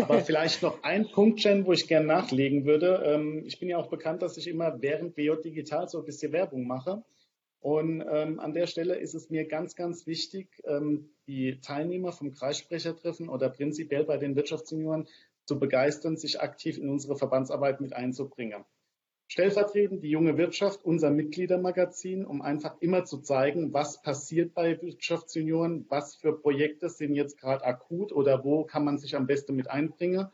[0.00, 3.02] Aber vielleicht noch ein Punkt, Jen, wo ich gerne nachlegen würde.
[3.04, 6.32] Ähm, ich bin ja auch bekannt, dass ich immer während BJ Digital so ein bisschen
[6.32, 7.02] Werbung mache.
[7.60, 12.32] Und ähm, an der Stelle ist es mir ganz, ganz wichtig, ähm, die Teilnehmer vom
[12.32, 15.08] Kreissprechertreffen oder prinzipiell bei den Wirtschaftssenioren
[15.46, 18.64] zu begeistern, sich aktiv in unsere Verbandsarbeit mit einzubringen.
[19.28, 25.86] stellvertretend die junge Wirtschaft, unser Mitgliedermagazin, um einfach immer zu zeigen, was passiert bei Wirtschaftsjunioren,
[25.88, 29.70] was für Projekte sind jetzt gerade akut oder wo kann man sich am besten mit
[29.70, 30.26] einbringen.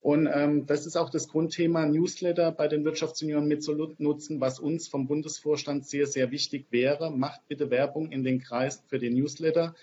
[0.00, 5.06] Und ähm, das ist auch das Grundthema Newsletter bei den Wirtschaftsjunioren mitzunutzen, was uns vom
[5.06, 7.12] Bundesvorstand sehr, sehr wichtig wäre.
[7.12, 9.76] Macht bitte Werbung in den Kreisen für den Newsletter.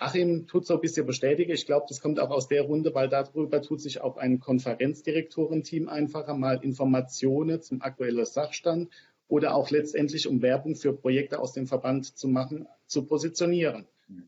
[0.00, 1.52] Achim tut so ein bisschen bestätigen.
[1.52, 5.90] Ich glaube, das kommt auch aus der Runde, weil darüber tut sich auch ein Konferenzdirektorenteam
[5.90, 8.88] einfacher, mal Informationen zum aktuellen Sachstand
[9.28, 13.86] oder auch letztendlich, um Werbung für Projekte aus dem Verband zu machen, zu positionieren.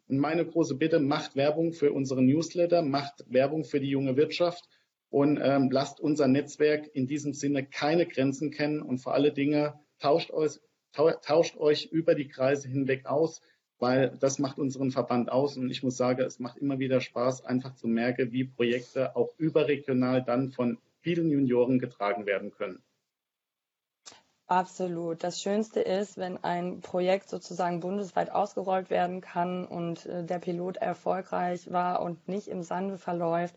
[0.09, 4.69] Und meine große Bitte, macht Werbung für unsere Newsletter, macht Werbung für die junge Wirtschaft
[5.09, 9.81] und ähm, lasst unser Netzwerk in diesem Sinne keine Grenzen kennen und vor alle Dinge
[9.99, 10.61] tauscht euch,
[10.93, 13.41] tauscht euch über die Kreise hinweg aus,
[13.83, 17.45] weil das macht unseren Verband aus und ich muss sagen, es macht immer wieder Spaß,
[17.45, 22.81] einfach zu merken, wie Projekte auch überregional dann von vielen Junioren getragen werden können.
[24.47, 25.25] Absolut.
[25.25, 30.77] Das Schönste ist, wenn ein Projekt sozusagen bundesweit ausgerollt werden kann und äh, der Pilot
[30.77, 33.57] erfolgreich war und nicht im Sande verläuft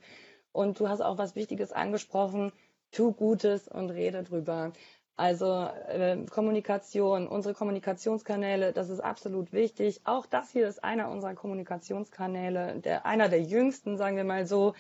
[0.52, 2.52] und du hast auch was Wichtiges angesprochen,
[2.92, 4.74] tu Gutes und rede drüber.
[5.18, 10.02] Also äh, Kommunikation, unsere Kommunikationskanäle, das ist absolut wichtig.
[10.04, 14.74] Auch das hier ist einer unserer Kommunikationskanäle, der, einer der jüngsten, sagen wir mal so.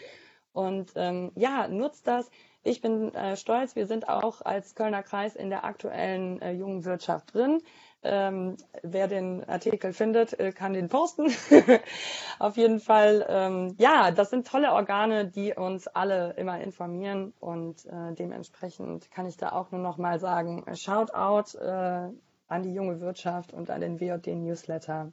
[0.51, 2.29] Und ähm, ja, nutzt das.
[2.63, 6.83] Ich bin äh, stolz, wir sind auch als Kölner Kreis in der aktuellen äh, jungen
[6.83, 7.61] Wirtschaft drin.
[8.05, 11.31] Ähm, wer den Artikel findet, äh, kann den posten.
[12.39, 17.85] Auf jeden Fall, ähm, ja, das sind tolle Organe, die uns alle immer informieren und
[17.85, 22.09] äh, dementsprechend kann ich da auch nur noch mal sagen, shout out äh,
[22.47, 25.11] an die junge Wirtschaft und an den WOD Newsletter.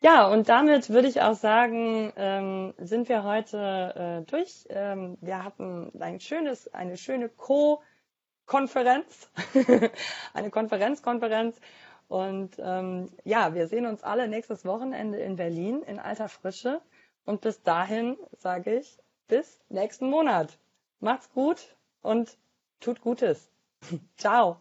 [0.00, 4.64] Ja, und damit würde ich auch sagen, ähm, sind wir heute äh, durch.
[4.70, 9.28] Ähm, wir hatten ein schönes, eine schöne Co-Konferenz,
[10.34, 11.60] eine Konferenzkonferenz.
[12.08, 16.80] Und ähm, ja, wir sehen uns alle nächstes Wochenende in Berlin in alter Frische.
[17.24, 18.98] Und bis dahin sage ich
[19.28, 20.58] bis nächsten Monat.
[21.00, 22.38] Macht's gut und
[22.80, 23.50] tut Gutes.
[24.16, 24.60] Ciao.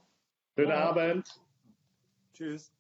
[0.56, 1.28] Schönen Abend.
[2.34, 2.72] Tschüss.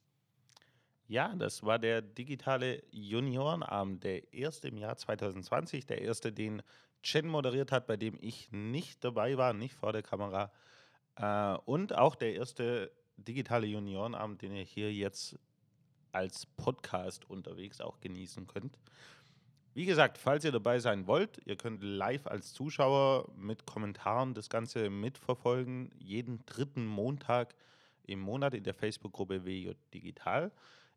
[1.07, 6.61] Ja, das war der digitale Juniorenabend, der erste im Jahr 2020, der erste, den
[7.02, 10.52] Chen moderiert hat, bei dem ich nicht dabei war, nicht vor der Kamera.
[11.15, 15.38] Äh, und auch der erste digitale Juniorenabend, den ihr hier jetzt
[16.11, 18.77] als Podcast unterwegs auch genießen könnt.
[19.73, 24.49] Wie gesagt, falls ihr dabei sein wollt, ihr könnt live als Zuschauer mit Kommentaren das
[24.49, 25.91] Ganze mitverfolgen.
[25.99, 27.53] Jeden dritten Montag
[28.02, 30.52] im Monat in der Facebook-Gruppe WJ Digital.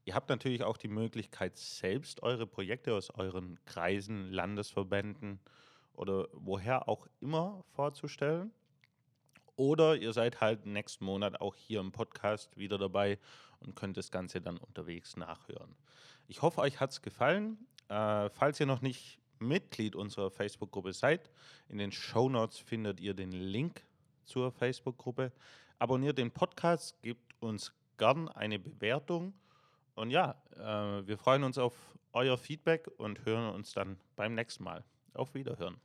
[0.06, 5.40] Ihr habt natürlich auch die Möglichkeit, selbst eure Projekte aus euren Kreisen, Landesverbänden
[5.92, 8.50] oder woher auch immer vorzustellen.
[9.60, 13.18] Oder ihr seid halt nächsten Monat auch hier im Podcast wieder dabei
[13.58, 15.76] und könnt das Ganze dann unterwegs nachhören.
[16.28, 17.58] Ich hoffe, euch hat es gefallen.
[17.90, 21.30] Äh, falls ihr noch nicht Mitglied unserer Facebook-Gruppe seid,
[21.68, 23.84] in den Show Notes findet ihr den Link
[24.24, 25.30] zur Facebook-Gruppe.
[25.78, 29.34] Abonniert den Podcast, gebt uns gern eine Bewertung.
[29.94, 31.74] Und ja, äh, wir freuen uns auf
[32.14, 34.84] euer Feedback und hören uns dann beim nächsten Mal.
[35.12, 35.78] Auf Wiederhören.